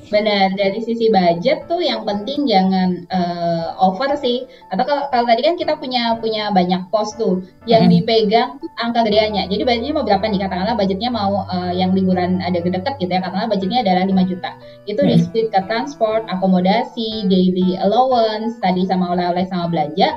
benar 0.08 0.54
dari 0.54 0.78
sisi 0.80 1.10
budget 1.10 1.66
tuh 1.66 1.82
yang 1.82 2.06
penting 2.06 2.46
jangan 2.46 3.04
uh, 3.10 3.74
over 3.82 4.14
sih. 4.16 4.46
Atau 4.70 4.86
kalau, 4.86 5.10
kalau 5.10 5.24
tadi 5.26 5.42
kan 5.42 5.54
kita 5.58 5.74
punya 5.76 6.16
punya 6.22 6.48
banyak 6.54 6.86
pos 6.88 7.12
tuh 7.18 7.42
yang 7.66 7.86
hmm. 7.86 7.92
dipegang 7.92 8.50
angka 8.78 9.04
gedeannya. 9.06 9.50
Jadi 9.50 9.62
budgetnya 9.66 9.94
mau 9.94 10.06
berapa 10.06 10.24
nih? 10.24 10.40
Katakanlah 10.46 10.76
budgetnya 10.78 11.10
mau 11.10 11.44
uh, 11.46 11.72
yang 11.74 11.92
liburan 11.92 12.38
ada 12.40 12.62
deket 12.62 12.94
gitu 13.02 13.10
ya 13.10 13.20
katakanlah 13.20 13.50
budgetnya 13.50 13.80
adalah 13.82 14.04
5 14.06 14.30
juta. 14.30 14.50
Itu 14.86 15.00
hmm. 15.02 15.10
di 15.10 15.16
split 15.20 15.48
ke 15.50 15.60
transport 15.66 16.24
akomodasi 16.30 17.26
daily 17.26 17.76
allowance 17.82 18.56
tadi 18.62 18.86
sama 18.86 19.12
oleh-oleh 19.12 19.44
sama 19.50 19.68
belanja. 19.68 20.14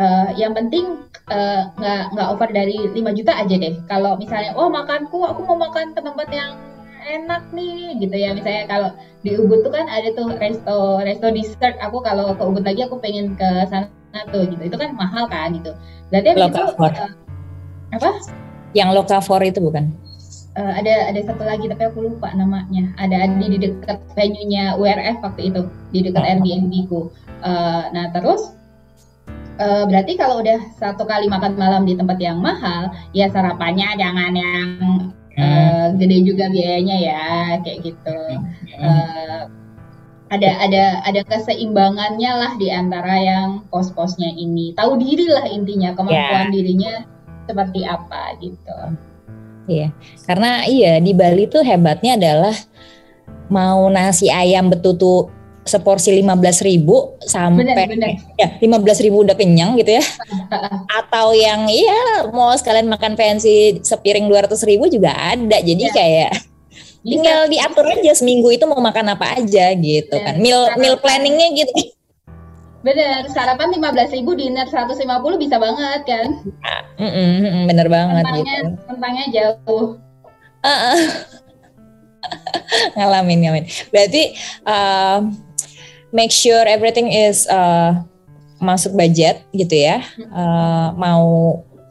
Uh, 0.00 0.32
yang 0.40 0.56
penting 0.56 1.04
nggak 1.28 2.02
uh, 2.08 2.10
nggak 2.16 2.28
over 2.32 2.48
dari 2.50 2.90
5 2.90 3.18
juta 3.18 3.32
aja 3.38 3.54
deh. 3.54 3.74
Kalau 3.86 4.18
misalnya 4.18 4.56
oh 4.58 4.72
makanku 4.72 5.22
aku 5.22 5.46
mau 5.46 5.68
makan 5.68 5.94
ke 5.94 6.00
tempat 6.00 6.28
yang 6.32 6.71
enak 7.02 7.42
nih 7.50 7.98
gitu 7.98 8.16
ya. 8.16 8.30
Misalnya 8.32 8.64
kalau 8.70 8.90
di 9.22 9.34
Ubud 9.38 9.66
tuh 9.66 9.72
kan 9.74 9.86
ada 9.90 10.08
tuh 10.14 10.34
resto 10.38 11.02
resto 11.02 11.26
dessert. 11.34 11.76
Aku 11.82 12.00
kalau 12.00 12.34
ke 12.34 12.42
Ubud 12.42 12.64
lagi 12.64 12.86
aku 12.86 12.98
pengen 13.02 13.34
ke 13.34 13.48
sana 13.70 14.20
tuh 14.30 14.46
gitu. 14.48 14.62
Itu 14.66 14.76
kan 14.78 14.94
mahal 14.94 15.26
kan 15.26 15.54
gitu. 15.58 15.74
Berarti 16.10 16.28
itu 16.36 16.62
uh, 16.62 17.10
apa? 17.92 18.10
Yang 18.72 18.90
lokavor 18.96 19.40
itu 19.44 19.60
bukan? 19.60 19.92
Uh, 20.52 20.68
ada 20.76 21.08
ada 21.08 21.20
satu 21.24 21.44
lagi 21.48 21.64
tapi 21.68 21.88
aku 21.88 22.12
lupa 22.12 22.32
namanya. 22.36 22.92
Ada 23.00 23.28
di, 23.40 23.56
di 23.56 23.58
dekat 23.68 24.00
venue-nya 24.12 24.76
URF 24.76 25.24
waktu 25.24 25.48
itu 25.48 25.68
di 25.92 26.04
dekat 26.04 26.22
oh. 26.22 26.28
Airbnb 26.28 26.72
ku. 26.88 27.00
Uh, 27.42 27.88
nah 27.90 28.12
terus 28.12 28.56
Uh, 29.60 29.84
berarti 29.84 30.16
kalau 30.16 30.40
udah 30.40 30.58
satu 30.80 31.04
kali 31.04 31.28
makan 31.28 31.60
malam 31.60 31.84
di 31.84 31.92
tempat 31.92 32.16
yang 32.16 32.40
mahal, 32.40 32.88
ya 33.12 33.28
sarapannya 33.28 33.84
jangan 34.00 34.32
yang 34.32 34.66
uh, 35.38 35.86
gede 35.96 36.18
juga 36.26 36.48
biayanya 36.52 36.96
ya 36.98 37.24
kayak 37.62 37.78
gitu. 37.92 38.18
Uh, 38.76 39.48
ada 40.32 40.50
ada 40.64 40.84
ada 41.04 41.20
keseimbangannya 41.28 42.32
lah 42.32 42.52
di 42.56 42.72
antara 42.72 43.20
yang 43.20 43.64
pos-posnya 43.68 44.32
ini. 44.32 44.72
Tahu 44.72 44.96
diri 44.96 45.28
lah 45.28 45.44
intinya 45.48 45.92
kemampuan 45.92 46.48
yeah. 46.48 46.52
dirinya 46.52 46.92
seperti 47.44 47.84
apa 47.84 48.40
gitu. 48.40 48.78
Iya 49.68 49.94
karena 50.26 50.66
iya 50.66 50.98
di 50.98 51.12
Bali 51.14 51.46
tuh 51.46 51.62
hebatnya 51.62 52.18
adalah 52.18 52.56
mau 53.52 53.86
nasi 53.92 54.32
ayam 54.32 54.72
betutu 54.72 55.28
seporsi 55.62 56.10
lima 56.10 56.34
belas 56.34 56.58
ribu 56.58 57.14
sampai 57.22 57.62
bener, 57.62 57.86
bener. 57.86 58.10
ya 58.34 58.58
lima 58.58 58.82
belas 58.82 58.98
ribu 58.98 59.22
udah 59.22 59.38
kenyang 59.38 59.78
gitu 59.78 59.94
ya 59.94 60.04
atau 61.00 61.30
yang 61.30 61.70
iya 61.70 62.26
mau 62.34 62.50
sekalian 62.58 62.90
makan 62.90 63.14
fancy 63.14 63.78
sepiring 63.86 64.26
dua 64.26 64.42
ratus 64.46 64.66
ribu 64.66 64.90
juga 64.90 65.14
ada 65.14 65.62
jadi 65.62 65.84
ya. 65.86 65.92
kayak 65.94 66.32
tinggal 67.02 67.46
diatur 67.46 67.86
aja 67.94 68.12
seminggu 68.14 68.50
itu 68.50 68.66
mau 68.66 68.78
makan 68.78 69.14
apa 69.14 69.38
aja 69.38 69.70
gitu 69.74 70.14
ya. 70.14 70.24
kan 70.26 70.34
meal 70.42 70.66
meal 70.78 70.98
planningnya 70.98 71.54
gitu 71.54 71.94
Bener, 72.82 73.30
sarapan 73.30 73.70
lima 73.70 73.94
belas 73.94 74.10
ribu, 74.10 74.34
dinner 74.34 74.66
seratus 74.66 74.98
lima 74.98 75.22
puluh 75.22 75.38
bisa 75.38 75.54
banget 75.54 76.02
kan? 76.02 76.42
Mm 76.98 77.10
-mm, 77.14 77.62
bener 77.70 77.86
banget 77.86 78.26
tentangnya, 78.26 78.42
gitu. 78.58 78.66
Tentangnya 78.90 79.24
jauh. 79.30 79.86
Uh 80.66 80.66
-uh. 80.66 80.98
ngalamin, 82.98 83.38
ngalamin. 83.46 83.64
Berarti 83.94 84.34
uh, 84.66 85.30
make 86.12 86.30
sure 86.30 86.62
everything 86.68 87.08
is 87.10 87.48
uh, 87.48 87.96
masuk 88.62 88.94
budget 88.94 89.42
gitu 89.50 89.74
ya. 89.74 90.04
Uh, 90.30 90.94
mau 90.94 91.24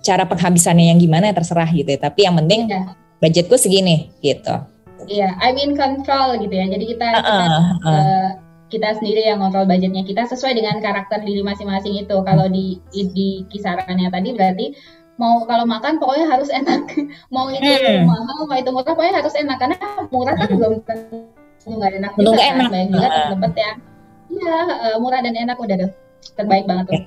cara 0.01 0.23
penghabisannya 0.25 0.93
yang 0.93 0.99
gimana 1.01 1.29
ya 1.29 1.35
terserah 1.35 1.67
gitu 1.73 1.89
ya. 1.89 1.99
Tapi 1.99 2.29
yang 2.29 2.37
penting 2.39 2.69
yeah. 2.69 2.95
budgetku 3.19 3.57
segini 3.57 4.13
gitu. 4.23 4.55
Iya, 5.09 5.33
yeah, 5.33 5.41
I 5.41 5.51
mean 5.51 5.73
control 5.73 6.37
gitu 6.39 6.53
ya. 6.53 6.69
Jadi 6.69 6.85
kita, 6.95 7.07
uh, 7.11 7.19
kita 7.19 7.45
uh. 7.45 7.65
Uh, 7.83 8.29
kita 8.71 8.95
sendiri 8.95 9.27
yang 9.27 9.43
kontrol 9.43 9.67
budgetnya 9.67 10.07
kita 10.07 10.23
sesuai 10.31 10.55
dengan 10.55 10.79
karakter 10.79 11.19
diri 11.27 11.43
masing-masing 11.43 12.07
itu. 12.07 12.15
Kalau 12.23 12.47
di 12.47 12.79
di 12.93 13.43
kisarannya 13.51 14.07
tadi 14.07 14.31
berarti 14.31 14.65
mau 15.19 15.43
kalau 15.43 15.67
makan 15.67 15.99
pokoknya 15.99 16.31
harus 16.31 16.47
enak. 16.47 16.87
mau 17.35 17.51
itu 17.51 17.67
hmm. 17.67 18.07
mahal, 18.07 18.47
mau 18.47 18.55
itu 18.55 18.71
murah 18.71 18.95
pokoknya 18.95 19.19
harus 19.19 19.35
enak 19.35 19.57
karena 19.59 19.77
murah 20.07 20.33
kan 20.39 20.47
hmm. 20.47 20.55
belum 20.55 20.73
tentu 20.87 21.67
nggak 21.67 21.91
enak 21.99 22.11
juga 22.15 22.31
kan. 22.39 22.55
Enak. 22.55 22.69
Banyak 22.71 22.89
juga 22.95 23.09
tempat 23.35 23.53
ya 23.59 23.71
Iya, 24.31 24.57
uh, 24.95 24.97
murah 25.03 25.19
dan 25.19 25.35
enak 25.35 25.57
udah 25.59 25.75
tuh. 25.87 25.91
Terbaik 26.39 26.65
banget 26.65 26.85
tuh. 26.87 27.01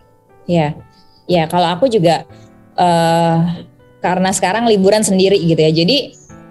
Iya. 0.45 0.69
Ya, 1.25 1.49
kalau 1.49 1.73
aku 1.73 1.89
juga 1.89 2.29
uh, 2.77 3.65
karena 4.05 4.31
sekarang 4.37 4.69
liburan 4.69 5.01
sendiri 5.01 5.41
gitu 5.41 5.57
ya. 5.57 5.73
Jadi 5.73 5.97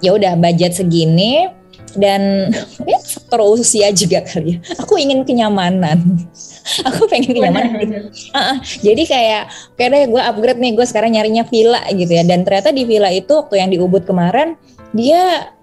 ya 0.02 0.18
udah 0.18 0.34
budget 0.36 0.74
segini 0.74 1.46
dan 1.94 2.50
ya, 2.90 2.98
faktor 3.06 3.46
usia 3.54 3.94
juga 3.94 4.26
kali 4.26 4.58
ya. 4.58 4.60
Aku 4.82 4.98
ingin 4.98 5.22
kenyamanan. 5.22 6.02
aku 6.90 7.06
pengen 7.06 7.38
kenyamanan. 7.38 8.10
Uh, 8.34 8.38
uh, 8.38 8.56
jadi 8.82 9.04
kayak 9.06 9.44
kayak 9.78 9.90
deh 9.94 10.04
gue 10.10 10.22
upgrade 10.26 10.60
nih 10.60 10.74
gue 10.74 10.86
sekarang 10.90 11.14
nyarinya 11.14 11.46
villa 11.46 11.86
gitu 11.94 12.10
ya. 12.10 12.26
Dan 12.26 12.42
ternyata 12.42 12.74
di 12.74 12.84
villa 12.90 13.14
itu 13.14 13.30
waktu 13.30 13.62
yang 13.62 13.70
di 13.70 13.78
Ubud 13.78 14.10
kemarin 14.10 14.58
dia 14.90 15.54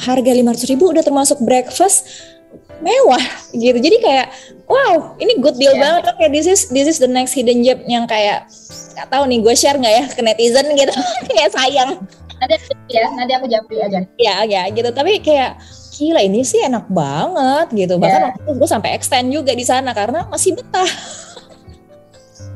harga 0.00 0.30
lima 0.32 0.52
ratus 0.52 0.68
ribu 0.68 0.90
udah 0.90 1.04
termasuk 1.04 1.38
breakfast 1.40 2.08
mewah 2.82 3.24
gitu 3.54 3.78
jadi 3.78 3.96
kayak 4.02 4.26
wow 4.68 5.16
ini 5.20 5.38
good 5.40 5.56
deal 5.56 5.74
yeah. 5.76 5.82
banget. 6.00 6.14
Kayak 6.16 6.32
this 6.32 6.46
is 6.46 6.60
this 6.70 6.86
is 6.88 6.98
the 7.00 7.10
next 7.10 7.36
hidden 7.36 7.64
gem 7.64 7.80
yang 7.88 8.04
kayak 8.08 8.48
nggak 8.94 9.08
tahu 9.10 9.24
nih 9.26 9.38
gue 9.42 9.54
share 9.58 9.78
nggak 9.78 9.94
ya 9.94 10.04
ke 10.10 10.20
netizen 10.22 10.66
gitu. 10.78 10.94
Kayak 11.34 11.50
sayang. 11.50 11.90
Nanti 12.38 12.56
ya 12.90 13.06
nanti 13.14 13.32
aku 13.34 13.46
jawab 13.50 13.66
aja. 13.72 14.00
Ya 14.18 14.36
ya 14.46 14.62
gitu. 14.70 14.90
Tapi 14.94 15.18
kayak 15.18 15.58
gila 15.94 16.20
ini 16.22 16.42
sih 16.42 16.62
enak 16.62 16.86
banget 16.90 17.66
gitu. 17.74 17.94
Bahkan 17.98 18.20
yeah. 18.20 18.28
waktu 18.30 18.40
itu 18.46 18.52
gue 18.58 18.68
sampai 18.70 18.90
extend 18.94 19.28
juga 19.34 19.52
di 19.54 19.64
sana 19.66 19.90
karena 19.90 20.26
masih 20.30 20.54
betah 20.54 20.86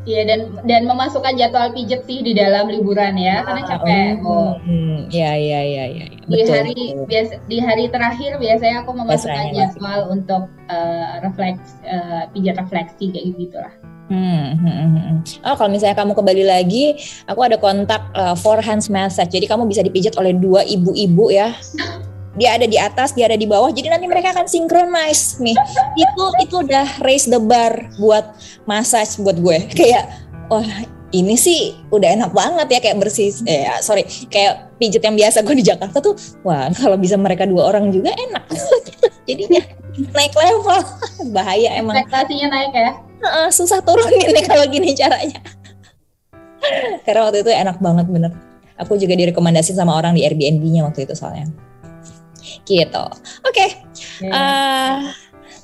Iya 0.09 0.25
dan 0.25 0.41
dan 0.65 0.83
memasukkan 0.89 1.37
jadwal 1.37 1.69
pijet 1.77 2.01
sih 2.09 2.25
di 2.25 2.33
dalam 2.33 2.73
liburan 2.73 3.13
ya 3.21 3.45
karena 3.45 3.61
ah, 3.61 3.69
capek. 3.77 4.17
Oh, 4.25 4.57
hmm, 4.65 5.13
ya 5.13 5.37
ya 5.37 5.61
ya 5.61 5.85
ya. 5.85 6.07
Di 6.25 6.49
hari 6.49 6.97
biasa 7.05 7.45
di 7.45 7.61
hari 7.61 7.93
terakhir 7.93 8.41
biasanya 8.41 8.89
aku 8.89 8.97
memasukkan 8.97 9.53
biasanya 9.53 9.69
jadwal 9.69 10.01
masih. 10.01 10.15
untuk 10.17 10.43
uh, 10.73 11.21
refleks 11.21 11.77
uh, 11.85 12.25
pijat 12.33 12.57
refleksi 12.57 13.13
kayak 13.13 13.37
gitu 13.37 13.57
lah. 13.61 13.75
Hmm, 14.09 14.57
hmm, 14.57 14.65
hmm, 14.65 14.91
hmm. 14.97 15.19
Oh, 15.45 15.53
kalau 15.61 15.69
misalnya 15.69 16.01
kamu 16.01 16.17
kembali 16.17 16.45
lagi, 16.49 16.97
aku 17.29 17.45
ada 17.45 17.61
kontak 17.61 18.01
uh, 18.17 18.33
four 18.33 18.65
hands 18.65 18.89
massage. 18.89 19.29
Jadi 19.29 19.45
kamu 19.45 19.69
bisa 19.69 19.85
dipijat 19.85 20.17
oleh 20.17 20.33
dua 20.33 20.65
ibu-ibu 20.65 21.29
ya. 21.29 21.53
dia 22.39 22.55
ada 22.55 22.67
di 22.71 22.79
atas, 22.79 23.13
dia 23.13 23.27
ada 23.27 23.35
di 23.35 23.45
bawah. 23.45 23.69
Jadi 23.75 23.91
nanti 23.91 24.07
mereka 24.07 24.31
akan 24.31 24.47
synchronize 24.47 25.43
nih. 25.43 25.59
Itu 25.99 26.25
itu 26.39 26.55
udah 26.63 27.03
raise 27.03 27.27
the 27.27 27.43
bar 27.43 27.75
buat 27.99 28.39
massage 28.65 29.19
buat 29.19 29.37
gue. 29.43 29.59
Kayak 29.79 30.07
wah 30.47 30.65
ini 31.11 31.35
sih 31.35 31.75
udah 31.91 32.15
enak 32.21 32.31
banget 32.31 32.79
ya 32.79 32.81
kayak 32.85 33.03
bersih. 33.03 33.35
Eh 33.45 33.67
sorry. 33.83 34.07
Kayak 34.31 34.71
pijet 34.79 35.03
yang 35.03 35.19
biasa 35.19 35.43
gue 35.43 35.57
di 35.59 35.67
Jakarta 35.67 35.99
tuh 35.99 36.15
wah 36.47 36.71
kalau 36.71 36.95
bisa 36.95 37.19
mereka 37.19 37.43
dua 37.45 37.75
orang 37.75 37.91
juga 37.91 38.15
enak. 38.15 38.47
Jadinya 39.29 39.61
naik 40.15 40.33
level. 40.39 40.81
Bahaya 41.37 41.75
emang. 41.75 41.99
Ekspektasinya 41.99 42.49
naik 42.55 42.73
ya? 42.73 42.93
Uh, 43.19 43.51
susah 43.51 43.83
turunin 43.83 44.31
nih 44.31 44.47
kalau 44.47 44.63
gini 44.71 44.95
caranya. 44.95 45.43
Karena 47.03 47.21
waktu 47.27 47.43
itu 47.43 47.51
enak 47.51 47.83
banget 47.83 48.07
bener. 48.07 48.33
Aku 48.79 48.95
juga 48.95 49.19
direkomendasi 49.19 49.75
sama 49.75 49.99
orang 49.99 50.15
di 50.15 50.23
Airbnb-nya 50.23 50.87
waktu 50.87 51.03
itu 51.03 51.19
soalnya 51.19 51.51
gitu. 52.67 53.05
Oke. 53.45 53.53
Okay. 53.53 53.69
Yeah. 54.23 54.35
Uh, 54.35 54.97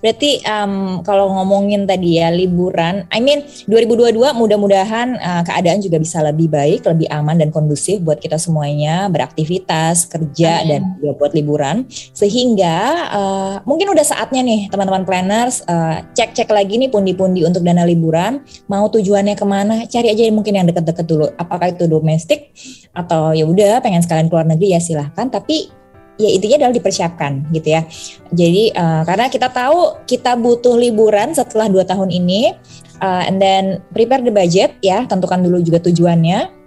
berarti 0.05 0.45
um, 0.45 1.01
kalau 1.01 1.33
ngomongin 1.33 1.89
tadi 1.89 2.21
ya 2.21 2.29
liburan, 2.29 3.09
I 3.09 3.25
mean 3.25 3.41
2022 3.73 4.21
mudah-mudahan 4.37 5.17
uh, 5.17 5.43
keadaan 5.49 5.81
juga 5.81 5.97
bisa 5.97 6.21
lebih 6.21 6.53
baik, 6.53 6.85
lebih 6.85 7.09
aman 7.09 7.41
dan 7.41 7.49
kondusif 7.49 8.05
buat 8.05 8.21
kita 8.21 8.37
semuanya 8.37 9.09
beraktivitas, 9.09 10.05
kerja 10.13 10.61
Amin. 10.61 10.69
dan 10.69 10.81
juga 11.01 11.13
buat 11.17 11.33
liburan. 11.33 11.89
Sehingga 11.89 12.77
uh, 13.17 13.55
mungkin 13.65 13.97
udah 13.97 14.05
saatnya 14.05 14.45
nih 14.45 14.69
teman-teman 14.69 15.09
planners 15.09 15.65
uh, 15.73 16.05
cek-cek 16.13 16.53
lagi 16.53 16.77
nih 16.77 16.93
pundi-pundi 16.93 17.41
untuk 17.49 17.65
dana 17.65 17.89
liburan. 17.89 18.45
Mau 18.69 18.93
tujuannya 18.93 19.33
ke 19.41 19.47
mana? 19.49 19.89
Cari 19.89 20.13
aja 20.13 20.29
mungkin 20.29 20.53
yang 20.53 20.69
deket-deket 20.69 21.07
dulu. 21.09 21.33
Apakah 21.41 21.73
itu 21.73 21.89
domestik 21.89 22.53
atau 22.93 23.33
ya 23.33 23.49
udah 23.49 23.81
pengen 23.81 24.05
sekalian 24.05 24.29
keluar 24.29 24.45
negeri 24.45 24.77
ya 24.77 24.81
silahkan. 24.85 25.33
Tapi 25.33 25.84
ya 26.15 26.31
intinya 26.31 26.65
adalah 26.65 26.75
dipersiapkan 26.75 27.51
gitu 27.51 27.75
ya. 27.75 27.83
Jadi 28.31 28.71
uh, 28.75 29.03
karena 29.03 29.27
kita 29.27 29.51
tahu 29.51 30.07
kita 30.07 30.39
butuh 30.39 30.79
liburan 30.79 31.35
setelah 31.35 31.67
dua 31.67 31.83
tahun 31.83 32.11
ini, 32.15 32.55
uh, 33.03 33.23
and 33.27 33.43
then 33.43 33.83
prepare 33.91 34.23
the 34.23 34.31
budget 34.31 34.79
ya, 34.79 35.07
tentukan 35.07 35.43
dulu 35.43 35.59
juga 35.63 35.83
tujuannya. 35.83 36.63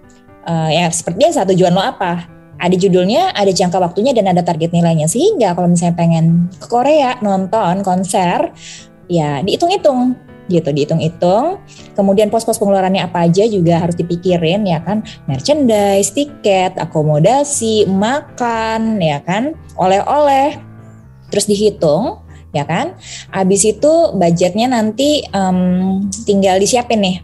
Uh, 0.48 0.70
ya 0.72 0.88
seperti 0.88 1.28
biasa 1.28 1.44
tujuan 1.52 1.72
lo 1.76 1.84
apa? 1.84 2.24
Ada 2.58 2.74
judulnya, 2.74 3.30
ada 3.38 3.54
jangka 3.54 3.78
waktunya 3.78 4.10
dan 4.10 4.26
ada 4.34 4.42
target 4.42 4.74
nilainya. 4.74 5.06
Sehingga 5.06 5.54
kalau 5.54 5.70
misalnya 5.70 5.94
pengen 5.94 6.50
ke 6.58 6.66
Korea 6.66 7.14
nonton 7.22 7.86
konser, 7.86 8.50
ya 9.06 9.40
dihitung-hitung 9.46 10.27
gitu 10.48 10.68
dihitung-hitung. 10.72 11.60
Kemudian 11.94 12.32
pos-pos 12.32 12.58
pengeluarannya 12.58 13.04
apa 13.04 13.28
aja 13.28 13.44
juga 13.46 13.78
harus 13.78 13.94
dipikirin 13.94 14.64
ya 14.64 14.80
kan, 14.82 15.04
merchandise, 15.28 16.10
tiket, 16.10 16.74
akomodasi, 16.80 17.86
makan 17.86 18.98
ya 18.98 19.20
kan, 19.22 19.54
oleh-oleh. 19.76 20.58
Terus 21.28 21.44
dihitung 21.46 22.24
ya 22.56 22.64
kan. 22.64 22.96
Habis 23.30 23.68
itu 23.68 23.92
budgetnya 24.16 24.72
nanti 24.72 25.24
um, 25.30 26.02
tinggal 26.24 26.56
disiapin 26.56 27.04
nih. 27.04 27.16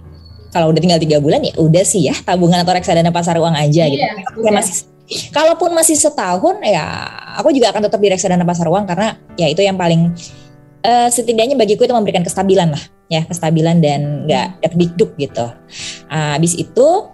Kalau 0.53 0.71
udah 0.71 0.79
tinggal 0.79 1.03
tiga 1.03 1.19
bulan 1.19 1.43
ya 1.43 1.51
udah 1.59 1.83
sih 1.83 2.07
ya 2.07 2.15
tabungan 2.23 2.63
atau 2.63 2.79
reksadana 2.79 3.11
pasar 3.11 3.43
uang 3.43 3.59
aja 3.59 3.91
gitu. 3.91 3.99
iya, 3.99 4.15
gitu. 4.23 4.47
Ya 4.47 4.55
masih 4.55 4.95
Kalaupun 5.05 5.77
masih 5.77 6.01
setahun 6.01 6.65
ya 6.65 7.05
aku 7.37 7.53
juga 7.53 7.69
akan 7.77 7.85
tetap 7.85 8.01
di 8.01 8.09
reksadana 8.09 8.41
pasar 8.41 8.73
uang 8.73 8.89
karena 8.89 9.21
ya 9.37 9.53
itu 9.53 9.61
yang 9.61 9.77
paling 9.77 10.17
uh, 10.85 11.09
setidaknya 11.09 11.57
bagiku 11.57 11.89
itu 11.89 11.97
memberikan 11.97 12.23
kestabilan 12.23 12.77
lah 12.77 12.83
ya 13.09 13.25
kestabilan 13.25 13.81
dan 13.81 14.29
nggak 14.29 14.73
dikduk 14.77 15.17
gitu. 15.17 15.49
Uh, 16.09 16.37
habis 16.37 16.55
itu 16.57 17.09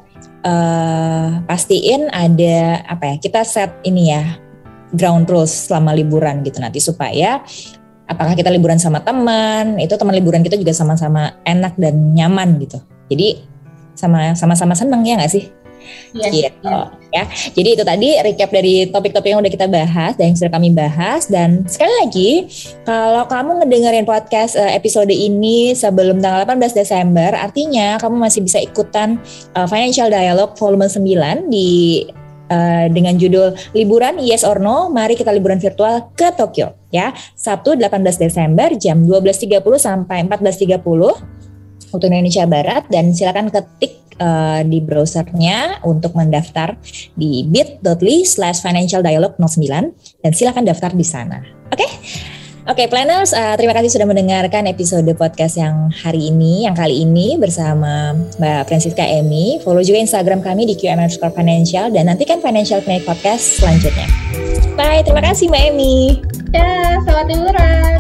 uh, 0.45 1.41
pastiin 1.47 2.11
ada 2.11 2.85
apa 2.87 3.15
ya 3.15 3.17
kita 3.19 3.41
set 3.47 3.71
ini 3.87 4.13
ya 4.13 4.39
ground 4.95 5.31
rules 5.31 5.71
selama 5.71 5.95
liburan 5.95 6.43
gitu 6.43 6.59
nanti 6.59 6.83
supaya 6.83 7.43
apakah 8.11 8.35
kita 8.35 8.51
liburan 8.51 8.79
sama 8.83 9.03
teman 9.07 9.79
itu 9.79 9.95
teman 9.95 10.15
liburan 10.15 10.43
kita 10.43 10.59
juga 10.59 10.75
sama-sama 10.75 11.39
enak 11.47 11.79
dan 11.79 12.15
nyaman 12.15 12.59
gitu. 12.59 12.83
Jadi 13.11 13.47
sama 13.95 14.35
sama-sama 14.35 14.75
seneng 14.75 15.03
ya 15.07 15.19
nggak 15.19 15.31
sih? 15.31 15.60
Yes, 16.11 16.33
iya, 16.35 16.51
gitu 16.51 16.75
yes. 17.11 17.11
ya. 17.15 17.25
Jadi 17.55 17.69
itu 17.79 17.85
tadi 17.87 18.09
recap 18.19 18.51
dari 18.51 18.75
topik-topik 18.91 19.31
yang 19.31 19.41
udah 19.43 19.53
kita 19.53 19.67
bahas 19.71 20.13
dan 20.19 20.25
yang 20.33 20.37
sudah 20.39 20.53
kami 20.53 20.69
bahas 20.75 21.23
dan 21.31 21.63
sekali 21.71 21.93
lagi 22.03 22.31
kalau 22.83 23.25
kamu 23.31 23.51
ngedengerin 23.63 24.07
podcast 24.07 24.59
uh, 24.59 24.71
episode 24.75 25.11
ini 25.11 25.73
sebelum 25.77 26.19
tanggal 26.19 26.47
18 26.47 26.75
Desember 26.75 27.31
artinya 27.39 27.97
kamu 28.03 28.17
masih 28.19 28.41
bisa 28.43 28.59
ikutan 28.59 29.23
uh, 29.55 29.67
Financial 29.71 30.11
Dialogue 30.11 30.59
volume 30.59 30.91
9 30.91 31.51
di 31.51 32.05
uh, 32.51 32.87
dengan 32.91 33.15
judul 33.17 33.55
liburan 33.73 34.19
yes 34.19 34.43
or 34.43 34.59
no 34.59 34.91
mari 34.91 35.15
kita 35.15 35.31
liburan 35.31 35.63
virtual 35.63 36.11
ke 36.19 36.35
Tokyo 36.35 36.75
ya 36.91 37.15
Sabtu 37.39 37.79
18 37.79 38.03
Desember 38.19 38.75
jam 38.77 39.07
12.30 39.07 39.63
sampai 39.79 40.27
14.30 40.27 40.83
waktu 41.91 42.07
Indonesia 42.11 42.45
Barat 42.47 42.87
dan 42.91 43.15
silakan 43.15 43.51
ketik 43.51 44.00
uh, 44.19 44.61
di 44.67 44.83
browsernya 44.83 45.85
untuk 45.87 46.17
mendaftar 46.19 46.75
di 47.15 47.47
bit.ly 47.47 48.27
slash 48.27 48.65
financial 48.65 49.05
dialog 49.05 49.37
09 49.39 50.25
dan 50.25 50.33
silakan 50.35 50.65
daftar 50.67 50.91
di 50.97 51.07
sana. 51.07 51.45
Oke? 51.71 51.85
Okay? 51.85 51.91
Oke, 52.69 52.85
okay, 52.85 52.93
planners, 52.93 53.33
uh, 53.33 53.57
terima 53.57 53.73
kasih 53.73 53.89
sudah 53.89 54.05
mendengarkan 54.05 54.69
episode 54.69 55.09
podcast 55.17 55.57
yang 55.57 55.89
hari 55.91 56.29
ini, 56.29 56.69
yang 56.69 56.77
kali 56.77 57.03
ini 57.03 57.35
bersama 57.41 58.13
Mbak 58.37 58.69
Francisca 58.69 59.01
Emi. 59.01 59.59
Follow 59.65 59.81
juga 59.81 59.99
Instagram 60.05 60.45
kami 60.45 60.69
di 60.69 60.77
QM 60.77 61.01
Financial 61.33 61.89
dan 61.89 62.13
nantikan 62.13 62.39
Financial 62.39 62.79
Clinic 62.85 63.09
Podcast 63.09 63.59
selanjutnya. 63.59 64.07
Bye, 64.77 65.03
terima 65.03 65.25
kasih 65.25 65.49
Mbak 65.49 65.63
Emi. 65.73 66.21
Ya, 66.53 67.01
selamat 67.03 67.27
liburan. 67.33 67.99